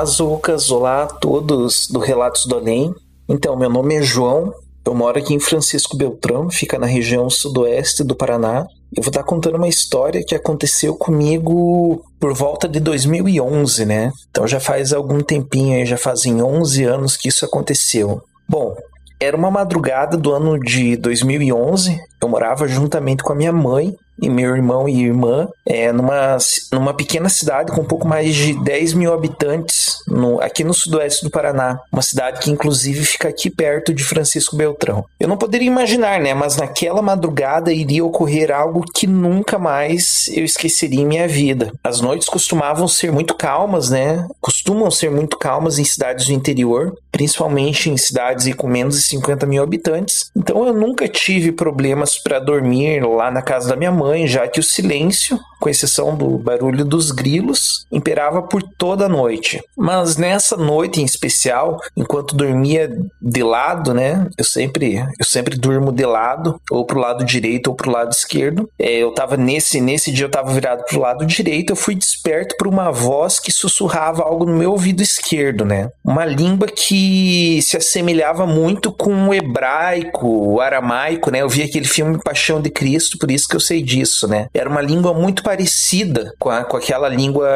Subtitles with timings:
[0.00, 2.94] Olá, Zucas, olá a todos do Relatos do Além.
[3.28, 4.50] Então, meu nome é João,
[4.82, 8.64] eu moro aqui em Francisco Beltrão, fica na região sudoeste do Paraná.
[8.96, 14.10] Eu vou estar contando uma história que aconteceu comigo por volta de 2011, né?
[14.30, 18.22] Então já faz algum tempinho aí, já fazem 11 anos que isso aconteceu.
[18.48, 18.74] Bom,
[19.20, 24.28] era uma madrugada do ano de 2011, eu morava juntamente com a minha mãe e
[24.28, 26.36] meu irmão e irmã é, numa,
[26.72, 31.24] numa pequena cidade com um pouco mais de 10 mil habitantes no, aqui no sudoeste
[31.24, 31.78] do Paraná.
[31.92, 35.04] Uma cidade que inclusive fica aqui perto de Francisco Beltrão.
[35.18, 36.34] Eu não poderia imaginar, né?
[36.34, 41.72] Mas naquela madrugada iria ocorrer algo que nunca mais eu esqueceria em minha vida.
[41.82, 44.26] As noites costumavam ser muito calmas, né?
[44.40, 49.46] Costumam ser muito calmas em cidades do interior, principalmente em cidades com menos de 50
[49.46, 50.30] mil habitantes.
[50.36, 54.60] Então eu nunca tive problemas para dormir lá na casa da minha mãe já que
[54.60, 59.62] o silêncio, com exceção do barulho dos grilos, imperava por toda a noite.
[59.76, 64.26] Mas nessa noite em especial, enquanto dormia de lado, né?
[64.36, 68.68] Eu sempre, eu sempre durmo de lado, ou pro lado direito ou pro lado esquerdo.
[68.78, 72.56] É, eu tava nesse, nesse dia eu tava virado pro lado direito, eu fui desperto
[72.56, 75.90] por uma voz que sussurrava algo no meu ouvido esquerdo, né?
[76.04, 81.42] Uma língua que se assemelhava muito com o hebraico, o aramaico, né?
[81.42, 84.48] Eu vi aquele filme Paixão de Cristo, por isso que eu sei disso disso, né?
[84.54, 87.48] Era uma língua muito parecida com, a, com aquela língua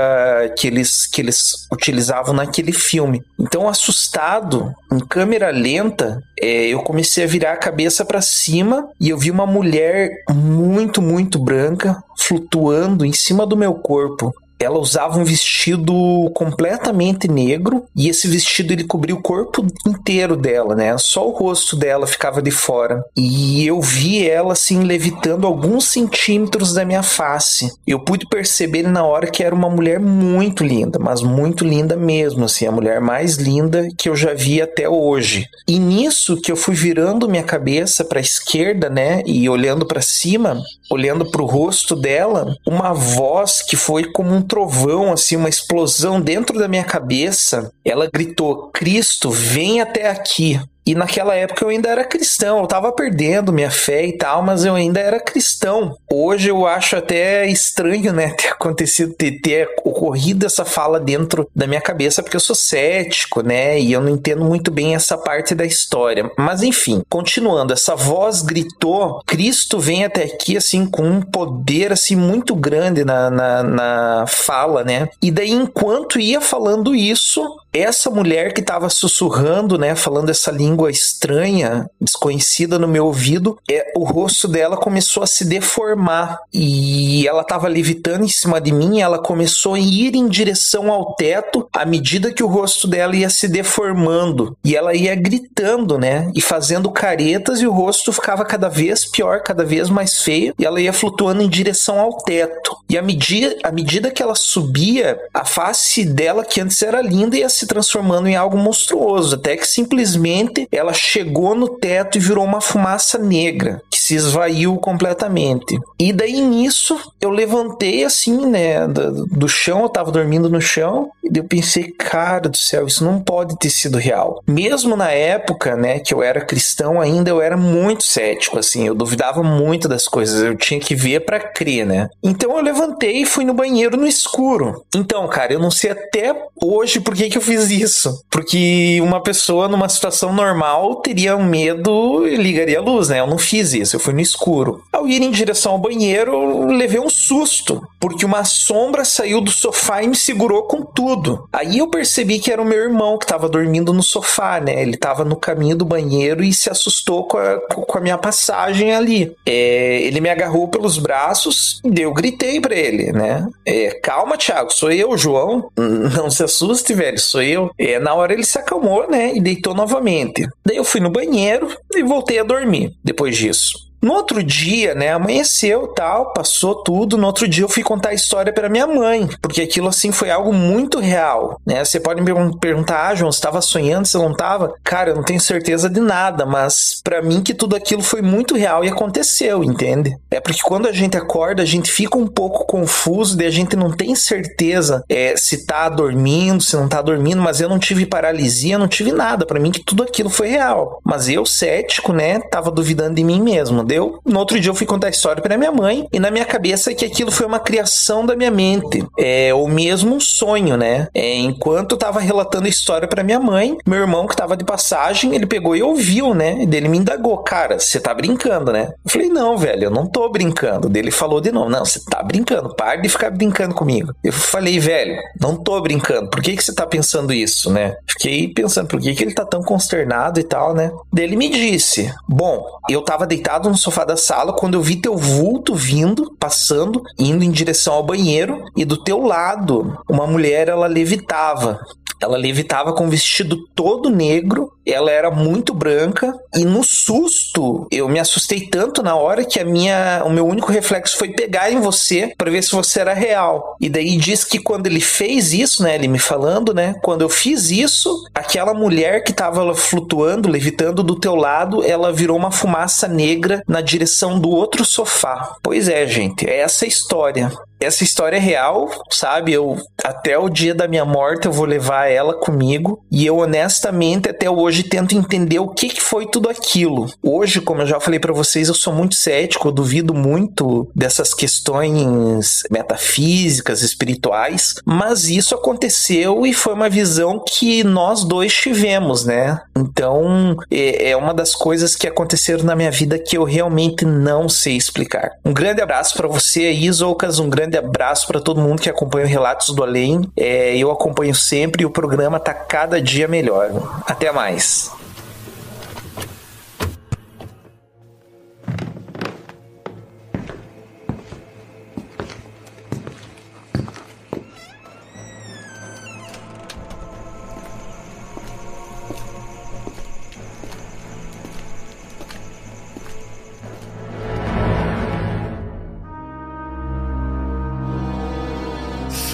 [0.56, 3.22] que eles, que eles utilizavam naquele filme.
[3.38, 9.08] Então, assustado, em câmera lenta, é, eu comecei a virar a cabeça para cima e
[9.08, 15.18] eu vi uma mulher muito, muito branca flutuando em cima do meu corpo ela usava
[15.18, 20.96] um vestido completamente negro e esse vestido ele cobria o corpo inteiro dela, né?
[20.98, 23.04] Só o rosto dela ficava de fora.
[23.16, 27.72] E eu vi ela assim levitando alguns centímetros da minha face.
[27.86, 32.44] Eu pude perceber na hora que era uma mulher muito linda, mas muito linda mesmo,
[32.44, 35.46] assim, a mulher mais linda que eu já vi até hoje.
[35.66, 40.00] E nisso que eu fui virando minha cabeça para a esquerda, né, e olhando para
[40.00, 45.48] cima, olhando para o rosto dela, uma voz que foi como um trovão, assim, uma
[45.48, 47.72] explosão dentro da minha cabeça.
[47.84, 50.60] Ela gritou: Cristo, vem até aqui.
[50.86, 54.64] E naquela época eu ainda era cristão, eu tava perdendo minha fé e tal, mas
[54.64, 55.96] eu ainda era cristão.
[56.12, 61.66] Hoje eu acho até estranho, né, ter acontecido, ter, ter ocorrido essa fala dentro da
[61.66, 65.54] minha cabeça, porque eu sou cético, né, e eu não entendo muito bem essa parte
[65.54, 66.30] da história.
[66.36, 72.16] Mas enfim, continuando, essa voz gritou, Cristo vem até aqui, assim, com um poder, assim,
[72.16, 78.52] muito grande na, na, na fala, né, e daí enquanto ia falando isso, essa mulher
[78.52, 84.48] que estava sussurrando, né, falando essa língua estranha, desconhecida no meu ouvido, é, o rosto
[84.48, 89.74] dela começou a se deformar e ela estava levitando em cima de mim, ela começou
[89.74, 94.56] a ir em direção ao teto à medida que o rosto dela ia se deformando
[94.64, 99.42] e ela ia gritando, né, e fazendo caretas e o rosto ficava cada vez pior,
[99.42, 102.76] cada vez mais feio e ela ia flutuando em direção ao teto.
[102.88, 107.36] E à medida, à medida que ela subia, a face dela que antes era linda
[107.36, 112.44] ia se transformando em algo monstruoso, até que simplesmente ela chegou no teto e virou
[112.44, 115.78] uma fumaça negra se esvaiu completamente.
[115.98, 121.10] E daí nisso eu levantei assim, né, do, do chão, eu tava dormindo no chão,
[121.22, 124.42] e eu pensei, cara do céu, isso não pode ter sido real.
[124.46, 128.94] Mesmo na época, né, que eu era cristão ainda, eu era muito cético, assim, eu
[128.94, 132.08] duvidava muito das coisas, eu tinha que ver para crer, né?
[132.22, 134.84] Então eu levantei e fui no banheiro no escuro.
[134.94, 138.22] Então, cara, eu não sei até hoje por que que eu fiz isso.
[138.30, 143.20] Porque uma pessoa numa situação normal teria um medo e ligaria a luz, né?
[143.20, 144.82] Eu não fiz isso, eu fui no escuro.
[144.92, 149.50] Ao ir em direção ao banheiro, eu levei um susto, porque uma sombra saiu do
[149.50, 151.48] sofá e me segurou com tudo.
[151.52, 154.82] Aí eu percebi que era o meu irmão que estava dormindo no sofá, né?
[154.82, 158.94] Ele estava no caminho do banheiro e se assustou com a, com a minha passagem
[158.94, 159.34] ali.
[159.46, 163.46] É, ele me agarrou pelos braços e eu gritei para ele, né?
[163.64, 165.70] É, Calma, Thiago, sou eu, João.
[165.76, 167.70] Não se assuste, velho, sou eu.
[167.78, 169.34] É, na hora ele se acalmou, né?
[169.34, 170.46] E deitou novamente.
[170.64, 173.83] Daí eu fui no banheiro e voltei a dormir depois disso.
[174.04, 177.16] No outro dia, né, amanheceu, tal, passou tudo.
[177.16, 180.30] No outro dia eu fui contar a história para minha mãe, porque aquilo assim foi
[180.30, 181.82] algo muito real, né?
[181.82, 184.74] Você pode me perguntar, ah, João, você estava sonhando, você não estava?
[184.84, 188.54] Cara, eu não tenho certeza de nada, mas para mim que tudo aquilo foi muito
[188.54, 190.14] real e aconteceu, entende?
[190.30, 193.74] É porque quando a gente acorda, a gente fica um pouco confuso, e a gente
[193.74, 198.04] não tem certeza é, se tá dormindo, se não tá dormindo, mas eu não tive
[198.04, 199.46] paralisia, não tive nada.
[199.46, 201.00] Para mim que tudo aquilo foi real.
[201.02, 203.82] Mas eu, cético, né, tava duvidando de mim mesmo.
[204.24, 206.90] No outro dia eu fui contar a história para minha mãe e na minha cabeça
[206.90, 211.08] é que aquilo foi uma criação da minha mente, é ou mesmo sonho, né?
[211.14, 214.64] É, enquanto eu tava relatando a história para minha mãe, meu irmão que tava de
[214.64, 216.66] passagem, ele pegou e ouviu, né?
[216.66, 218.92] Dele me indagou, cara, você tá brincando, né?
[219.04, 220.88] Eu falei, não, velho, eu não tô brincando.
[220.88, 224.14] Dele falou de novo, não, você tá brincando, para de ficar brincando comigo.
[224.22, 227.96] Eu falei, velho, não tô brincando, por que que você tá pensando isso, né?
[228.06, 230.90] Fiquei pensando, por que que ele tá tão consternado e tal, né?
[231.12, 235.14] Dele me disse, bom, eu tava deitado no sofá da sala quando eu vi teu
[235.14, 240.86] vulto vindo, passando, indo em direção ao banheiro e do teu lado uma mulher ela
[240.86, 241.80] levitava.
[242.20, 248.08] Ela levitava com um vestido todo negro, ela era muito branca e no susto eu
[248.08, 251.80] me assustei tanto na hora que a minha, o meu único reflexo foi pegar em
[251.80, 253.76] você para ver se você era real.
[253.80, 257.28] E daí diz que quando ele fez isso, né, ele me falando, né, quando eu
[257.28, 263.08] fiz isso, aquela mulher que tava flutuando, levitando do teu lado, ela virou uma fumaça
[263.08, 265.56] negra na direção do outro sofá.
[265.62, 269.52] Pois é, gente, é essa história essa história é real, sabe?
[269.52, 274.28] Eu até o dia da minha morte eu vou levar ela comigo e eu honestamente
[274.28, 277.10] até hoje tento entender o que, que foi tudo aquilo.
[277.22, 281.32] Hoje, como eu já falei para vocês, eu sou muito cético, eu duvido muito dessas
[281.32, 289.60] questões metafísicas, espirituais, mas isso aconteceu e foi uma visão que nós dois tivemos, né?
[289.76, 294.48] Então, é, é uma das coisas que aconteceram na minha vida que eu realmente não
[294.48, 295.30] sei explicar.
[295.44, 299.28] Um grande abraço para você, Isoucas, um grande abraço para todo mundo que acompanha o
[299.28, 300.30] Relatos do Além.
[300.36, 303.70] É, eu acompanho sempre e o programa tá cada dia melhor.
[304.06, 304.90] Até mais.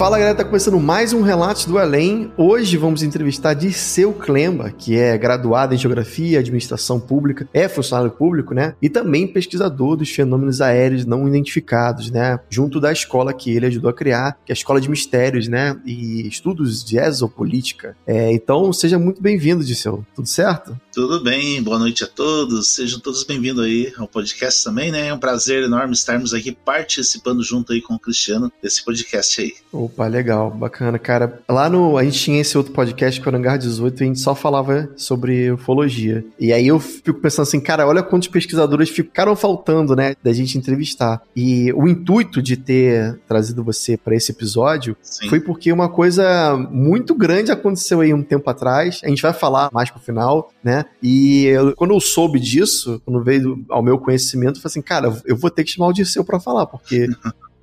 [0.01, 2.31] Fala galera, tá começando mais um Relatos do Além.
[2.35, 8.09] Hoje vamos entrevistar Dirceu Klemba, que é graduado em Geografia e Administração Pública, é funcionário
[8.09, 8.73] público, né?
[8.81, 12.39] E também pesquisador dos fenômenos aéreos não identificados, né?
[12.49, 15.79] Junto da escola que ele ajudou a criar, que é a Escola de Mistérios, né?
[15.85, 17.95] E Estudos de Exopolítica.
[18.07, 20.03] É, então, seja muito bem-vindo, Dirceu.
[20.15, 20.75] Tudo certo?
[20.93, 22.67] Tudo bem, boa noite a todos.
[22.67, 25.07] Sejam todos bem-vindos aí ao podcast também, né?
[25.07, 29.53] É um prazer enorme estarmos aqui participando junto aí com o Cristiano desse podcast aí.
[29.71, 31.39] Opa, legal, bacana, cara.
[31.47, 31.97] Lá no.
[31.97, 36.25] A gente tinha esse outro podcast, Hangar 18, e a gente só falava sobre ufologia.
[36.37, 40.13] E aí eu fico pensando assim, cara, olha quantos pesquisadores ficaram faltando, né?
[40.21, 41.21] Da gente entrevistar.
[41.33, 45.29] E o intuito de ter trazido você para esse episódio Sim.
[45.29, 48.99] foi porque uma coisa muito grande aconteceu aí um tempo atrás.
[49.05, 50.80] A gente vai falar mais pro final, né?
[51.01, 55.21] E eu, quando eu soube disso, quando veio ao meu conhecimento, eu falei assim, cara,
[55.25, 57.07] eu vou ter que chamar o Dirceu para falar, porque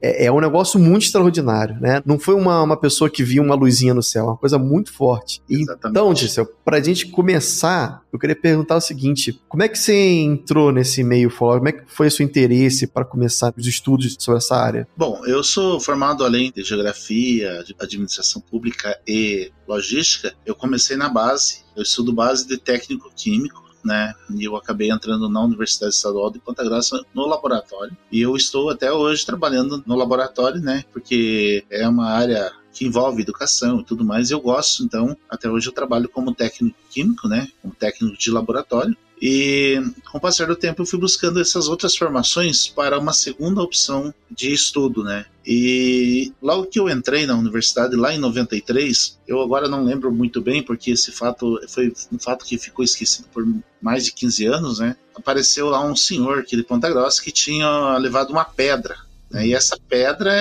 [0.00, 2.02] é, é, um negócio muito extraordinário, né?
[2.04, 4.92] Não foi uma, uma pessoa que viu uma luzinha no céu, é uma coisa muito
[4.92, 5.42] forte.
[5.48, 5.90] Exatamente.
[5.90, 10.72] Então, Dirceu, pra gente começar, eu queria perguntar o seguinte: como é que você entrou
[10.72, 11.58] nesse meio folclore?
[11.58, 14.88] Como é que foi o seu interesse para começar os estudos sobre essa área?
[14.96, 20.34] Bom, eu sou formado além de geografia, de administração pública e logística.
[20.46, 24.14] Eu comecei na base, eu estudo base de técnico químico né?
[24.30, 27.96] E eu acabei entrando na Universidade Estadual de Ponta Grossa no laboratório.
[28.12, 30.84] E eu estou até hoje trabalhando no laboratório, né?
[30.92, 34.30] Porque é uma área que envolve educação e tudo mais.
[34.30, 37.48] Eu gosto, então, até hoje eu trabalho como técnico químico, né?
[37.62, 38.96] Como técnico de laboratório.
[39.20, 43.62] E com o passar do tempo eu fui buscando essas outras formações para uma segunda
[43.62, 45.24] opção de estudo, né?
[45.44, 50.40] E logo que eu entrei na universidade, lá em 93, eu agora não lembro muito
[50.40, 53.46] bem, porque esse fato foi um fato que ficou esquecido por
[53.80, 54.96] mais de 15 anos, né?
[55.14, 59.07] Apareceu lá um senhor aqui de Ponta Grossa que tinha levado uma pedra?
[59.34, 60.32] E essa pedra,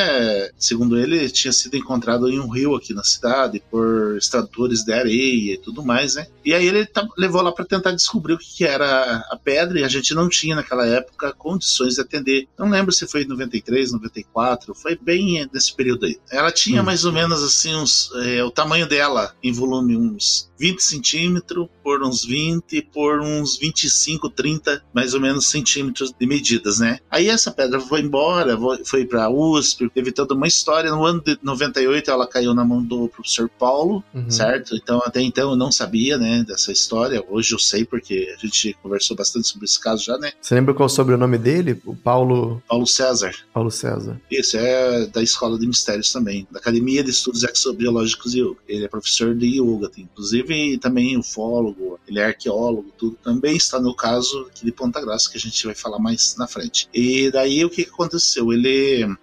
[0.58, 5.54] segundo ele, tinha sido encontrada em um rio aqui na cidade por extratores de areia
[5.54, 6.28] e tudo mais, né?
[6.44, 9.80] E aí ele tá, levou lá para tentar descobrir o que, que, era a pedra
[9.80, 12.48] e a gente não tinha naquela época condições de atender.
[12.58, 16.18] Não lembro se foi em 93, 94, foi bem nesse período aí.
[16.32, 16.86] Ela tinha hum.
[16.86, 22.04] mais ou menos assim uns, é, o tamanho dela em volume uns 20 centímetros por
[22.04, 27.00] uns 20 por uns 25, 30 mais ou menos centímetros de medidas, né?
[27.10, 28.77] Aí essa pedra foi embora, foi
[29.10, 30.92] para USP, teve toda uma história.
[30.92, 34.30] No ano de 98 ela caiu na mão do professor Paulo, uhum.
[34.30, 34.76] certo?
[34.76, 37.24] Então até então eu não sabia, né, dessa história.
[37.30, 40.32] Hoje eu sei porque a gente conversou bastante sobre esse caso já, né?
[40.42, 41.80] Você lembra qual é o sobrenome dele?
[41.86, 43.32] O Paulo Paulo César.
[43.54, 44.20] Paulo César.
[44.30, 48.58] Isso é da Escola de Mistérios também, da Academia de Estudos Exobiológicos de Yoga.
[48.68, 53.18] Ele é professor de yoga, tem, inclusive também ufólogo, ele é arqueólogo, tudo.
[53.24, 56.48] Também está no caso aqui de Ponta Grossa que a gente vai falar mais na
[56.48, 56.90] frente.
[56.94, 58.52] E daí o que aconteceu?
[58.54, 58.67] Ele,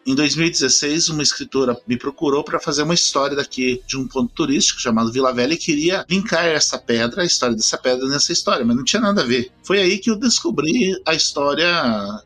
[0.07, 4.81] em 2016, uma escritora me procurou para fazer uma história daqui de um ponto turístico
[4.81, 8.77] chamado Vila Velha e queria linkar essa pedra, a história dessa pedra nessa história, mas
[8.77, 9.51] não tinha nada a ver.
[9.63, 11.67] Foi aí que eu descobri a história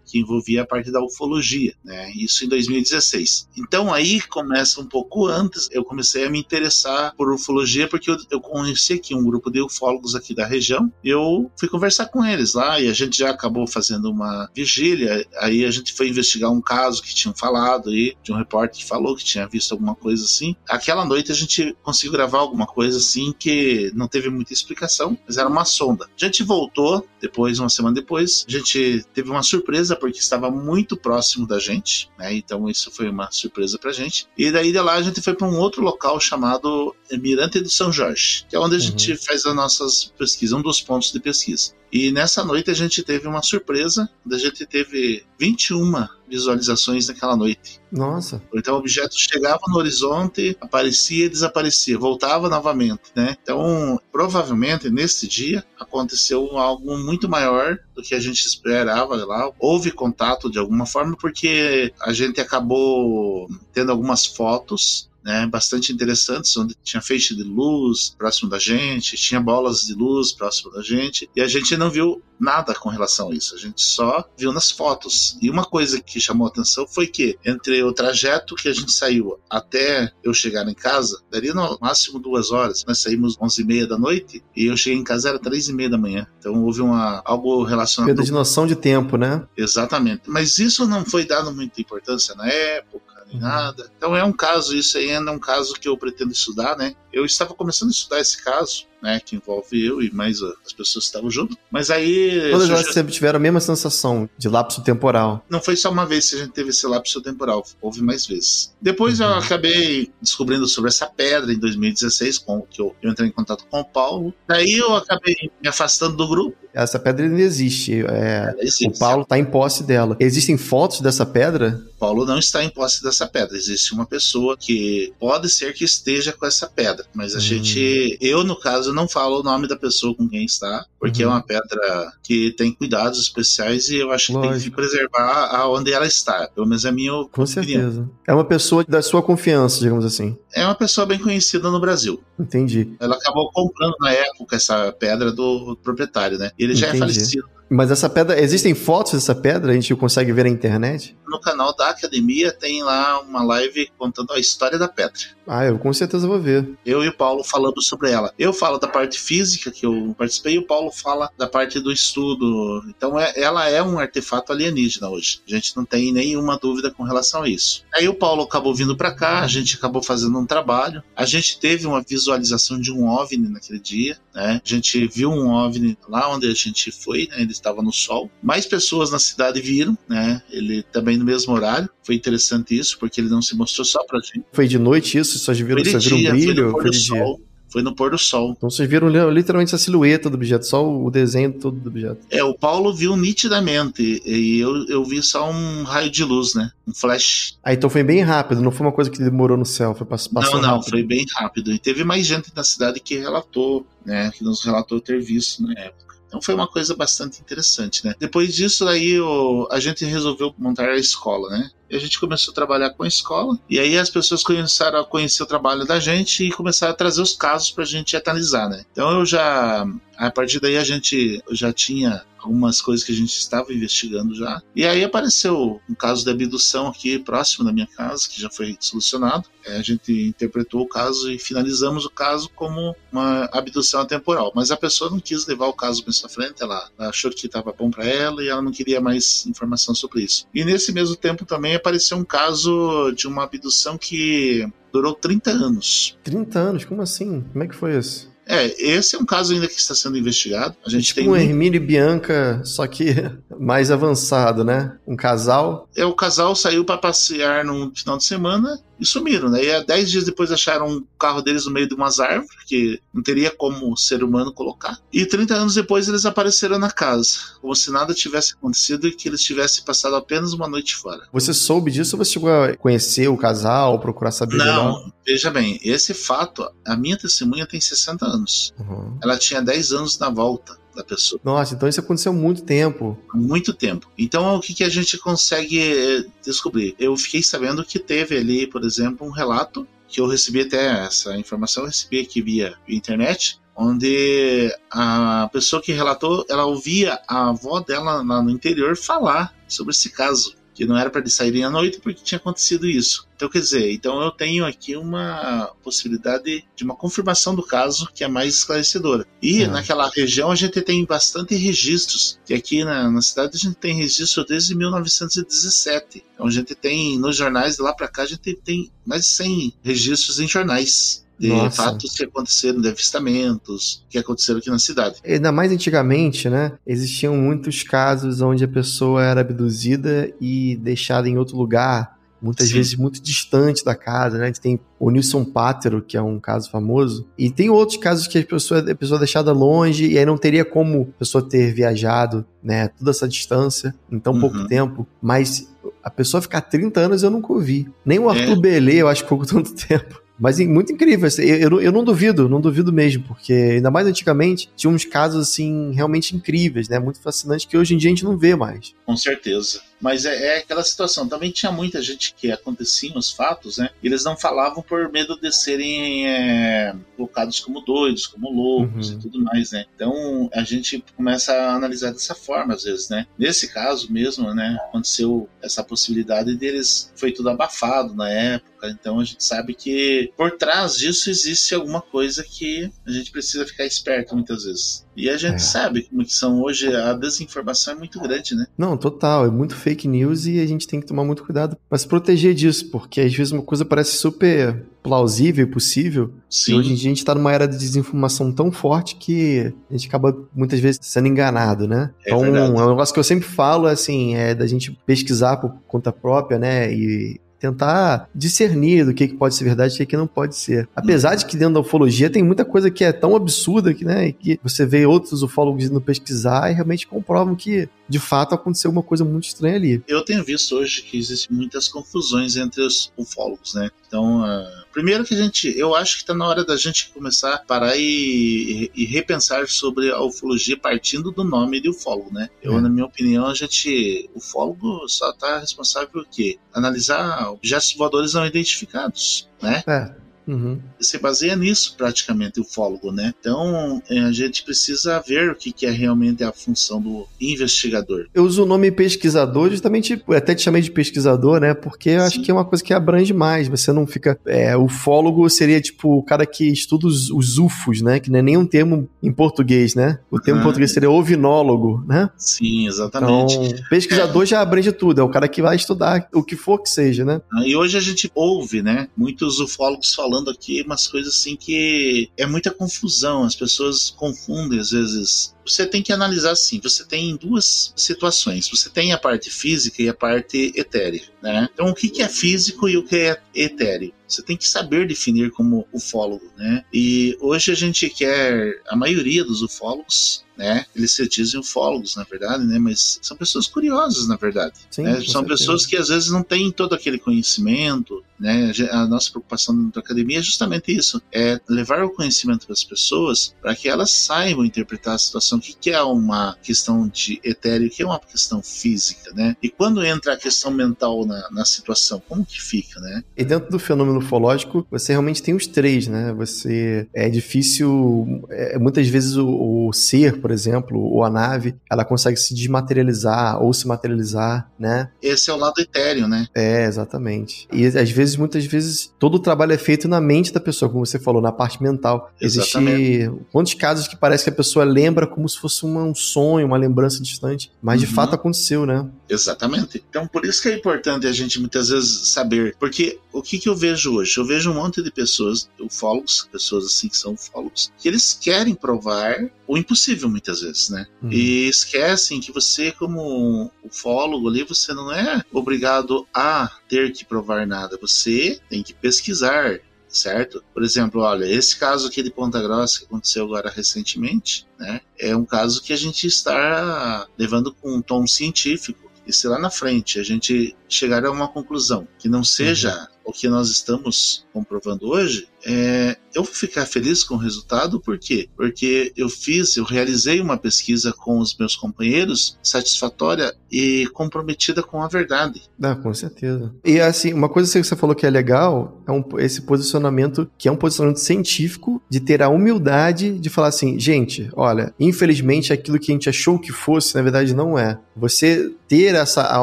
[0.07, 2.11] que envolvia a parte da ufologia, né?
[2.13, 3.49] Isso em 2016.
[3.57, 8.17] Então aí começa um pouco antes, eu comecei a me interessar por ufologia porque eu,
[8.31, 10.93] eu conheci aqui um grupo de ufólogos aqui da região.
[11.05, 15.27] Eu fui conversar com eles lá e a gente já acabou fazendo uma vigília.
[15.39, 18.85] Aí a gente foi investigar um caso que tinham falado aí, de um repórter que
[18.85, 20.55] falou que tinha visto alguma coisa assim.
[20.69, 25.37] Aquela noite a gente conseguiu gravar alguma coisa assim que não teve muita explicação, mas
[25.37, 26.07] era uma sonda.
[26.07, 30.97] A gente voltou depois, uma semana depois, a gente teve uma surpresa porque estava muito
[30.97, 32.35] próximo da gente, né?
[32.35, 34.27] Então isso foi uma surpresa pra gente.
[34.37, 37.93] E daí de lá a gente foi para um outro local chamado Mirante do São
[37.93, 38.85] Jorge, que é onde a uhum.
[38.85, 41.73] gente faz as nossas pesquisas, um dos pontos de pesquisa.
[41.92, 47.80] E nessa noite a gente teve uma surpresa, a gente teve 21 visualizações naquela noite.
[47.90, 48.42] Nossa.
[48.54, 53.37] Então o objeto chegava no horizonte, aparecia e desaparecia, voltava novamente, né?
[53.42, 59.50] Então, provavelmente nesse dia aconteceu algo muito maior do que a gente esperava lá.
[59.59, 66.56] Houve contato de alguma forma porque a gente acabou tendo algumas fotos né, bastante interessantes,
[66.56, 71.28] onde tinha feixe de luz próximo da gente, tinha bolas de luz próximo da gente,
[71.37, 74.70] e a gente não viu nada com relação a isso, a gente só viu nas
[74.70, 75.37] fotos.
[75.42, 78.90] E uma coisa que chamou a atenção foi que entre o trajeto que a gente
[78.90, 82.85] saiu até eu chegar em casa, daria no máximo duas horas.
[82.87, 85.75] Nós saímos onze e meia da noite e eu cheguei em casa era três e
[85.75, 86.26] meia da manhã.
[86.38, 88.08] Então houve uma, algo relacionado...
[88.08, 89.47] Perda de noção de tempo, né?
[89.56, 90.23] Exatamente.
[90.26, 93.40] Mas isso não foi dado muita importância na época, uhum.
[93.40, 93.90] nada.
[93.97, 96.94] Então é um caso, isso aí ainda é um caso que eu pretendo estudar, né?
[97.12, 101.05] Eu estava começando a estudar esse caso, né, que envolve eu e mais as pessoas
[101.05, 101.57] que estavam junto.
[101.71, 102.50] Mas aí.
[102.50, 105.45] Todas elas sempre tiveram a mesma sensação de lapso temporal.
[105.49, 108.73] Não foi só uma vez que a gente teve esse lapso temporal, houve mais vezes.
[108.81, 109.26] Depois uhum.
[109.26, 113.64] eu acabei descobrindo sobre essa pedra em 2016, com que eu, eu entrei em contato
[113.71, 114.35] com o Paulo.
[114.47, 116.57] Daí eu acabei me afastando do grupo.
[116.73, 118.05] Essa pedra ainda existe.
[118.07, 118.88] É, existe.
[118.88, 120.17] O Paulo está em posse dela.
[120.21, 121.83] Existem fotos dessa pedra?
[121.99, 123.57] Paulo não está em posse dessa pedra.
[123.57, 127.40] Existe uma pessoa que pode ser que esteja com essa pedra, mas a hum.
[127.40, 131.30] gente, eu no caso, não falo o nome da pessoa com quem está, porque uhum.
[131.30, 134.54] é uma pedra que tem cuidados especiais e eu acho Lógico.
[134.54, 136.49] que tem que preservar aonde ela está.
[136.54, 137.30] Pelo menos é a minha opinião.
[137.33, 138.09] Com certeza.
[138.26, 140.37] É uma pessoa da sua confiança, digamos assim.
[140.54, 142.23] É uma pessoa bem conhecida no Brasil.
[142.38, 142.92] Entendi.
[143.00, 146.50] Ela acabou comprando na época essa pedra do proprietário, né?
[146.59, 146.80] Ele Entendi.
[146.80, 147.58] já é falecido.
[147.71, 149.73] Mas essa pedra, existem fotos dessa pedra?
[149.73, 151.17] A gente consegue ver na internet?
[151.27, 155.21] No canal da academia tem lá uma live contando a história da pedra.
[155.47, 156.69] Ah, eu com certeza vou ver.
[156.85, 158.33] Eu e o Paulo falando sobre ela.
[158.39, 161.93] Eu falo da parte física que eu participei e o Paulo fala da parte do
[161.93, 162.83] estudo.
[162.89, 165.41] Então é, ela é um artefato alienígena hoje.
[165.47, 167.85] A gente não tem nenhuma dúvida com relação a isso.
[167.95, 171.03] Aí o Paulo acabou vindo para cá, a gente acabou fazendo um trabalho.
[171.15, 174.61] A gente teve uma visualização de um OVNI naquele dia, né?
[174.65, 177.45] A gente viu um OVNI lá onde a gente foi, né?
[177.59, 178.31] Estava no sol.
[178.43, 180.43] Mais pessoas na cidade viram, né?
[180.50, 181.88] Ele também no mesmo horário.
[182.03, 184.45] Foi interessante isso, porque ele não se mostrou só pra gente.
[184.53, 185.38] Foi de noite isso?
[185.38, 186.71] Só viram, foi de dia, brilho?
[186.73, 187.19] Foi, foi de dia.
[187.19, 187.41] Sol.
[187.71, 188.55] Foi no pôr do sol.
[188.57, 192.21] Então vocês viram literalmente a silhueta do objeto, só o desenho todo do objeto.
[192.31, 196.71] É, o Paulo viu nitidamente e eu, eu vi só um raio de luz, né?
[196.87, 197.59] Um flash.
[197.62, 200.33] Ah, então foi bem rápido, não foi uma coisa que demorou no céu, foi passou
[200.33, 200.91] Não, não, rápido.
[200.91, 201.71] foi bem rápido.
[201.71, 204.31] E teve mais gente na cidade que relatou, né?
[204.31, 206.08] Que nos relatou ter visto na época.
[206.28, 208.14] Então foi uma coisa bastante interessante, né?
[208.18, 211.70] Depois disso, aí o, a gente resolveu montar a escola, né?
[211.90, 215.04] E a gente começou a trabalhar com a escola, e aí as pessoas começaram a
[215.04, 218.68] conhecer o trabalho da gente e começaram a trazer os casos para a gente analisar,
[218.68, 218.85] né?
[218.92, 219.87] Então eu já,
[220.18, 224.62] a partir daí a gente já tinha algumas coisas que a gente estava investigando já.
[224.75, 228.76] E aí apareceu um caso de abdução aqui próximo da minha casa, que já foi
[228.80, 229.49] solucionado.
[229.64, 234.52] É, a gente interpretou o caso e finalizamos o caso como uma abdução atemporal.
[234.54, 237.47] Mas a pessoa não quis levar o caso mais pra frente, ela, ela achou que
[237.47, 240.47] estava bom para ela e ela não queria mais informação sobre isso.
[240.54, 246.18] E nesse mesmo tempo também apareceu um caso de uma abdução que durou 30 anos.
[246.23, 246.85] 30 anos?
[246.85, 247.42] Como assim?
[247.52, 248.30] Como é que foi isso?
[248.49, 250.75] É, esse é um caso ainda que está sendo investigado.
[250.85, 253.14] A gente tipo tem um Hermínio e Bianca, só que
[253.61, 254.97] mais avançado, né?
[255.07, 255.87] Um casal.
[255.95, 259.64] É, o casal saiu para passear num final de semana e sumiram, né?
[259.64, 263.00] E há 10 dias depois acharam o carro deles no meio de umas árvores, que
[263.12, 264.99] não teria como o ser humano colocar.
[265.12, 269.28] E 30 anos depois eles apareceram na casa, como se nada tivesse acontecido e que
[269.28, 271.23] eles tivessem passado apenas uma noite fora.
[271.33, 274.76] Você soube disso ou você chegou a conhecer o casal, procurar saber melhor?
[274.76, 278.75] Não, veja bem, esse fato, a minha testemunha tem 60 anos.
[278.78, 279.19] Uhum.
[279.23, 281.40] Ela tinha 10 anos na volta da pessoa.
[281.45, 283.17] Nossa, então isso aconteceu há muito tempo.
[283.33, 284.11] muito tempo.
[284.19, 286.95] Então, o que, que a gente consegue eh, descobrir?
[286.99, 291.37] Eu fiquei sabendo que teve ali, por exemplo, um relato que eu recebi até essa
[291.37, 297.78] informação, eu recebi aqui via internet, onde a pessoa que relatou, ela ouvia a avó
[297.78, 301.70] dela lá no interior falar sobre esse caso, que não era para eles saírem à
[301.70, 303.26] noite porque tinha acontecido isso.
[303.35, 308.23] Então, quer dizer, então eu tenho aqui uma possibilidade de uma confirmação do caso que
[308.23, 309.26] é mais esclarecedora.
[309.42, 309.68] E Ah.
[309.68, 313.92] naquela região a gente tem bastante registros, que aqui na, na cidade a gente tem
[313.97, 316.25] registro desde 1917.
[316.35, 319.28] Então a gente tem nos jornais de lá para cá a gente tem mais de
[319.28, 321.83] 100 registros em jornais de Nossa.
[321.85, 325.21] fatos que aconteceram, de avistamentos que aconteceram aqui na cidade.
[325.25, 326.73] Ainda mais antigamente, né?
[326.87, 332.75] Existiam muitos casos onde a pessoa era abduzida e deixada em outro lugar, muitas Sim.
[332.75, 334.45] vezes muito distante da casa, né?
[334.45, 338.26] A gente tem o Nilson Pátero, que é um caso famoso, e tem outros casos
[338.26, 341.47] que a pessoa, a pessoa é deixada longe e aí não teria como a pessoa
[341.49, 342.88] ter viajado, né?
[342.88, 344.66] Toda essa distância em tão pouco Uhum.
[344.66, 345.68] tempo, mas
[346.02, 347.88] a pessoa ficar 30 anos eu nunca ouvi.
[348.04, 348.61] Nem o Arthur É.
[348.61, 350.21] Belê eu acho que ficou com tanto tempo.
[350.38, 351.26] Mas é muito incrível.
[351.26, 355.49] assim, Eu, eu, não- duvido, não duvido mesmo, porque ainda mais antigamente tinha uns casos
[355.49, 356.99] assim realmente incríveis, né?
[356.99, 358.95] Muito fascinantes que hoje em dia a gente não vê mais.
[359.04, 359.80] Com certeza.
[360.00, 361.28] Mas é, é aquela situação.
[361.28, 363.90] Também tinha muita gente que aconteciam os fatos, né?
[364.02, 369.17] Eles não falavam por medo de serem é, colocados como doidos, como loucos Uhum.
[369.17, 369.85] e tudo mais, né?
[369.95, 373.26] Então a gente começa a analisar dessa forma, às vezes, né?
[373.38, 374.78] Nesse caso mesmo, né?
[374.88, 377.12] Aconteceu essa possibilidade deles.
[377.17, 378.88] Foi tudo abafado na época.
[378.90, 383.67] Então a gente sabe que por trás disso existe alguma coisa que a gente precisa
[383.67, 385.04] ficar esperto muitas vezes.
[385.21, 385.59] E a gente É.
[385.59, 386.95] sabe como que são hoje.
[386.95, 388.67] A desinformação é muito grande, né?
[388.78, 391.99] Não, total, é muito fake news e a gente tem que tomar muito cuidado para
[391.99, 396.73] se proteger disso, porque às vezes uma coisa parece super plausível e possível, Sim.
[396.73, 399.93] e hoje em dia a gente tá numa era de desinformação tão forte que a
[399.97, 402.11] gente acaba muitas vezes sendo enganado, né?
[402.25, 402.67] É então, verdade.
[402.67, 406.59] é um negócio que eu sempre falo, assim, é da gente pesquisar por conta própria,
[406.59, 406.93] né?
[406.93, 410.56] E tentar discernir do que, que pode ser verdade e o que, que não pode
[410.56, 410.88] ser.
[410.94, 414.32] Apesar de que dentro da ufologia tem muita coisa que é tão absurda que, né,
[414.32, 419.02] que você vê outros ufólogos indo pesquisar e realmente comprovam que, de fato, aconteceu uma
[419.02, 420.02] coisa muito estranha ali.
[420.06, 423.90] Eu tenho visto hoje que existem muitas confusões entre os ufólogos, né?
[424.06, 427.55] Então, ah, primeiro que a gente, eu acho que está na hora da gente começar
[427.55, 432.49] a parar e, e repensar sobre a ufologia partindo do nome de ufólogo, né?
[432.63, 432.81] Eu, É.
[432.81, 436.59] na minha opinião, a gente, ufólogo só está responsável por quê?
[436.73, 439.83] Analisar objetos voadores não identificados, né?
[439.87, 440.27] É.
[440.49, 440.78] Uhum.
[440.99, 443.34] se baseia nisso praticamente o ufólogo, né?
[443.39, 448.26] Então eh, a gente precisa ver o que, que é realmente a função do investigador.
[448.34, 451.75] Eu uso o nome pesquisador justamente, até te chamei de pesquisador, né?
[451.75, 452.43] Porque eu acho Sim.
[452.43, 453.69] que é uma coisa que abrange mais.
[453.69, 454.39] Você não fica.
[454.47, 458.19] É, ufólogo seria tipo o cara que estuda os, os UFOs, né?
[458.21, 460.19] Que não é nem um termo em português, né?
[460.30, 460.65] O termo em Ah.
[460.65, 462.30] português seria ovinólogo, né?
[462.37, 463.84] Sim, Então, exatamente.
[463.91, 467.25] pesquisador já abrange tudo, é o cara que vai estudar o que for que seja,
[467.25, 467.41] né?
[467.65, 472.47] E hoje a gente ouve, né, muitos ufólogos falando aqui umas coisas assim que é
[472.47, 475.55] muita confusão, as pessoas confundem às vezes.
[475.69, 480.09] Você tem que analisar assim, você tem duas situações, você tem a parte física e
[480.09, 481.69] a parte etérea, né?
[481.73, 484.13] Então o que é físico e o que é etéreo?
[484.28, 486.85] Você tem que saber definir como ufólogo, né?
[486.93, 490.85] E hoje a gente quer, a maioria dos ufólogos, né?
[490.95, 492.78] Eles se dizem ufólogos, na verdade, né?
[492.78, 494.75] Mas são pessoas curiosas, na verdade.
[494.91, 495.15] Sim, né?
[495.15, 495.47] São certeza.
[495.47, 498.73] pessoas que às vezes não têm todo aquele conhecimento, né?
[498.91, 503.75] A nossa preocupação da academia é justamente isso, é levar o conhecimento das pessoas para
[503.75, 507.90] que elas saibam interpretar a situação questão, o que, é uma questão de etéreo, o
[507.90, 509.56] que é uma questão física, né?
[509.62, 513.23] E quando entra a questão mental na, na situação, como que fica, né?
[513.36, 516.32] E dentro do fenômeno ufológico, você realmente tem os três, né?
[516.34, 522.04] Você é difícil, é, muitas vezes o, o, ser, por exemplo, ou a nave, ela
[522.04, 525.10] consegue se desmaterializar ou se materializar, né?
[525.23, 526.47] Esse é o lado etéreo, né?
[526.54, 527.66] É, exatamente.
[527.73, 531.04] E às vezes, muitas vezes, todo o trabalho é feito na mente da pessoa, como
[531.04, 532.32] você falou, na parte mental.
[532.40, 533.00] Exatamente.
[533.00, 536.67] Existe quantos casos que parece que a pessoa lembra como se fosse uma, um sonho,
[536.67, 538.06] uma lembrança distante, mas uhum.
[538.06, 539.08] de fato aconteceu, né?
[539.28, 540.02] Exatamente.
[540.08, 543.69] Então, por isso que é importante a gente muitas vezes saber, porque o que, que
[543.69, 544.39] eu vejo hoje?
[544.39, 548.75] Eu vejo um monte de pessoas, ufólogos, pessoas assim que são ufólogos, que eles querem
[548.75, 551.06] provar o impossível muitas vezes, né?
[551.23, 551.30] Uhum.
[551.30, 557.67] E esquecem que você, como ufólogo ali, você não é obrigado a ter que provar
[557.67, 557.99] nada.
[558.00, 560.62] Você tem que pesquisar, certo?
[560.73, 565.00] Por exemplo, olha, esse caso aqui de Ponta Grossa que aconteceu agora recentemente, né?
[565.18, 569.10] É um caso que a gente está levando com um tom científico.
[569.26, 573.06] E se lá na frente a gente chegar a uma conclusão que não seja uhum.
[573.26, 578.19] o que nós estamos comprovando hoje, é, eu vou ficar feliz com o resultado, por
[578.19, 578.49] quê?
[578.57, 585.02] Porque eu fiz, eu realizei uma pesquisa com os meus companheiros satisfatória e comprometida com
[585.02, 585.63] a verdade.
[585.83, 586.73] Ah, com certeza.
[586.83, 590.69] E assim, uma coisa que você falou que é legal é um, esse posicionamento, que
[590.69, 595.99] é um posicionamento científico, de ter a humildade de falar assim, gente, olha, infelizmente aquilo
[595.99, 597.99] que a gente achou que fosse, na verdade não é.
[598.17, 599.63] Você ter essa a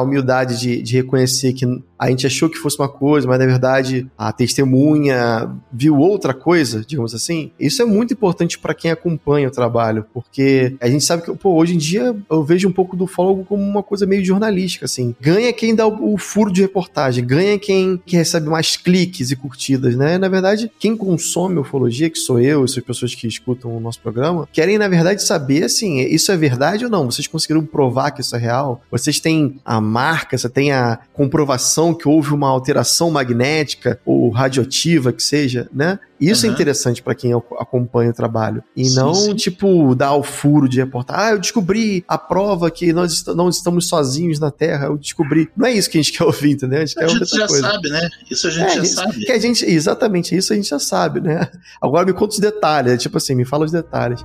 [0.00, 1.66] humildade de, de reconhecer que
[1.98, 6.84] a gente achou que fosse uma coisa, mas na verdade a testemunha viu outra coisa,
[6.86, 7.50] digamos assim.
[7.58, 11.54] Isso é muito importante para quem acompanha o trabalho, porque a gente sabe que, pô,
[11.54, 15.14] hoje em dia eu vejo um pouco do fólogo como uma coisa meio jornalística, assim.
[15.20, 19.96] Ganha quem dá o, furo de reportagem, ganha quem que recebe mais cliques e curtidas,
[19.96, 20.18] né?
[20.18, 24.48] Na verdade, quem consome ufologia, que sou eu, essas pessoas que escutam o nosso programa,
[24.52, 27.10] querem, na verdade, saber, assim, isso é verdade ou não?
[27.10, 28.82] Vocês conseguiram provar que isso é real?
[28.90, 35.12] Vocês têm a marca, você tem a comprovação que houve uma alteração magnética ou radioativa
[35.12, 35.98] que seja, né?
[36.20, 36.52] Isso uhum.
[36.52, 38.64] é interessante para quem acompanha o trabalho.
[38.74, 39.34] E sim, não, sim.
[39.34, 41.20] tipo, dar o furo de reportar.
[41.20, 44.86] Ah, eu descobri a prova que nós não estamos sozinhos na Terra.
[44.86, 45.50] Eu descobri.
[45.54, 46.80] Não é isso que a gente quer ouvir, entendeu?
[46.80, 47.70] A gente, a gente já coisa.
[47.70, 48.08] sabe, né?
[48.30, 49.20] Isso a gente é, já isso, sabe.
[49.20, 51.48] Que a gente, exatamente, isso a gente já sabe, né?
[51.80, 53.02] Agora me conta os detalhes.
[53.02, 54.24] Tipo assim, me fala os detalhes.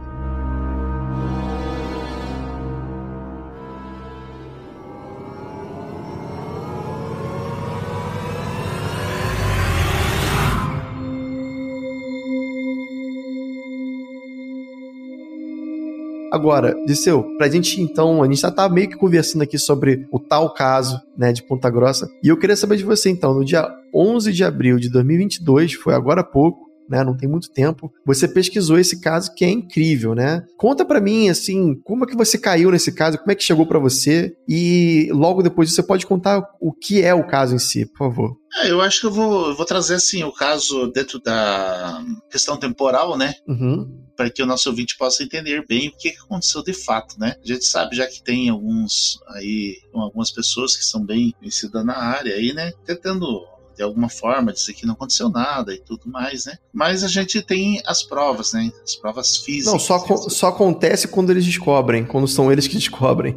[16.32, 20.18] Agora, Disseu, pra gente então, a gente já tá meio que conversando aqui sobre o
[20.18, 22.08] tal caso, né, de Ponta Grossa.
[22.24, 25.94] E eu queria saber de você então, no dia 11 de abril de 2022, foi
[25.94, 27.04] agora há pouco, né?
[27.04, 27.92] Não tem muito tempo.
[28.06, 30.44] Você pesquisou esse caso que é incrível, né?
[30.58, 33.18] Conta para mim, assim, como é que você caiu nesse caso?
[33.18, 34.36] Como é que chegou para você?
[34.48, 38.38] E logo depois você pode contar o que é o caso em si, por favor.
[38.64, 42.58] É, eu acho que eu vou, eu vou trazer assim o caso dentro da questão
[42.58, 43.34] temporal, né?
[43.48, 47.36] Uhum para que o nosso ouvinte possa entender bem o que aconteceu de fato, né?
[47.44, 51.98] A gente sabe já que tem alguns aí, algumas pessoas que são bem conhecidas na
[51.98, 52.72] área aí, né?
[52.86, 53.44] Tentando
[53.82, 56.56] de alguma forma dizer que não aconteceu nada e tudo mais, né?
[56.72, 58.72] Mas a gente tem as provas, né?
[58.84, 59.74] As provas físicas.
[59.74, 59.98] Não, só,
[60.30, 63.36] só acontece quando eles descobrem, quando são eles que descobrem.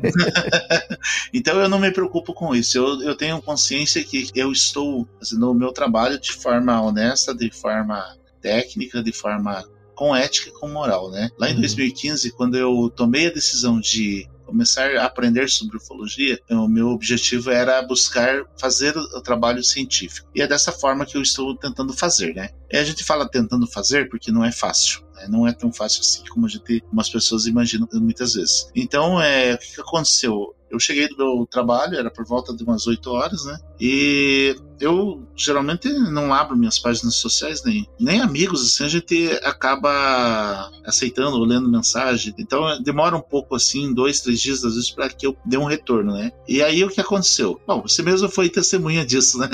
[1.32, 2.76] então eu não me preocupo com isso.
[2.76, 7.50] Eu, eu tenho consciência que eu estou fazendo o meu trabalho de forma honesta, de
[7.50, 11.30] forma técnica, de forma com ética e com moral, né?
[11.38, 12.36] Lá em 2015, uhum.
[12.36, 17.82] quando eu tomei a decisão de começar a aprender sobre ufologia, o meu objetivo era
[17.82, 20.30] buscar fazer o trabalho científico.
[20.32, 22.50] E é dessa forma que eu estou tentando fazer, né?
[22.70, 25.02] E a gente fala tentando fazer porque não é fácil.
[25.16, 25.26] Né?
[25.28, 28.70] Não é tão fácil assim como a gente, como as pessoas imaginam muitas vezes.
[28.76, 30.54] Então, é, o que aconteceu?
[30.74, 33.58] Eu cheguei do meu trabalho, era por volta de umas 8 horas, né?
[33.80, 40.70] E eu geralmente não abro minhas páginas sociais, nem, nem amigos, assim, a gente acaba
[40.84, 42.34] aceitando lendo mensagem.
[42.38, 45.64] Então demora um pouco assim, dois, três dias, às vezes, para que eu dê um
[45.64, 46.32] retorno, né?
[46.48, 47.60] E aí o que aconteceu?
[47.66, 49.48] Bom, você mesmo foi testemunha disso, né?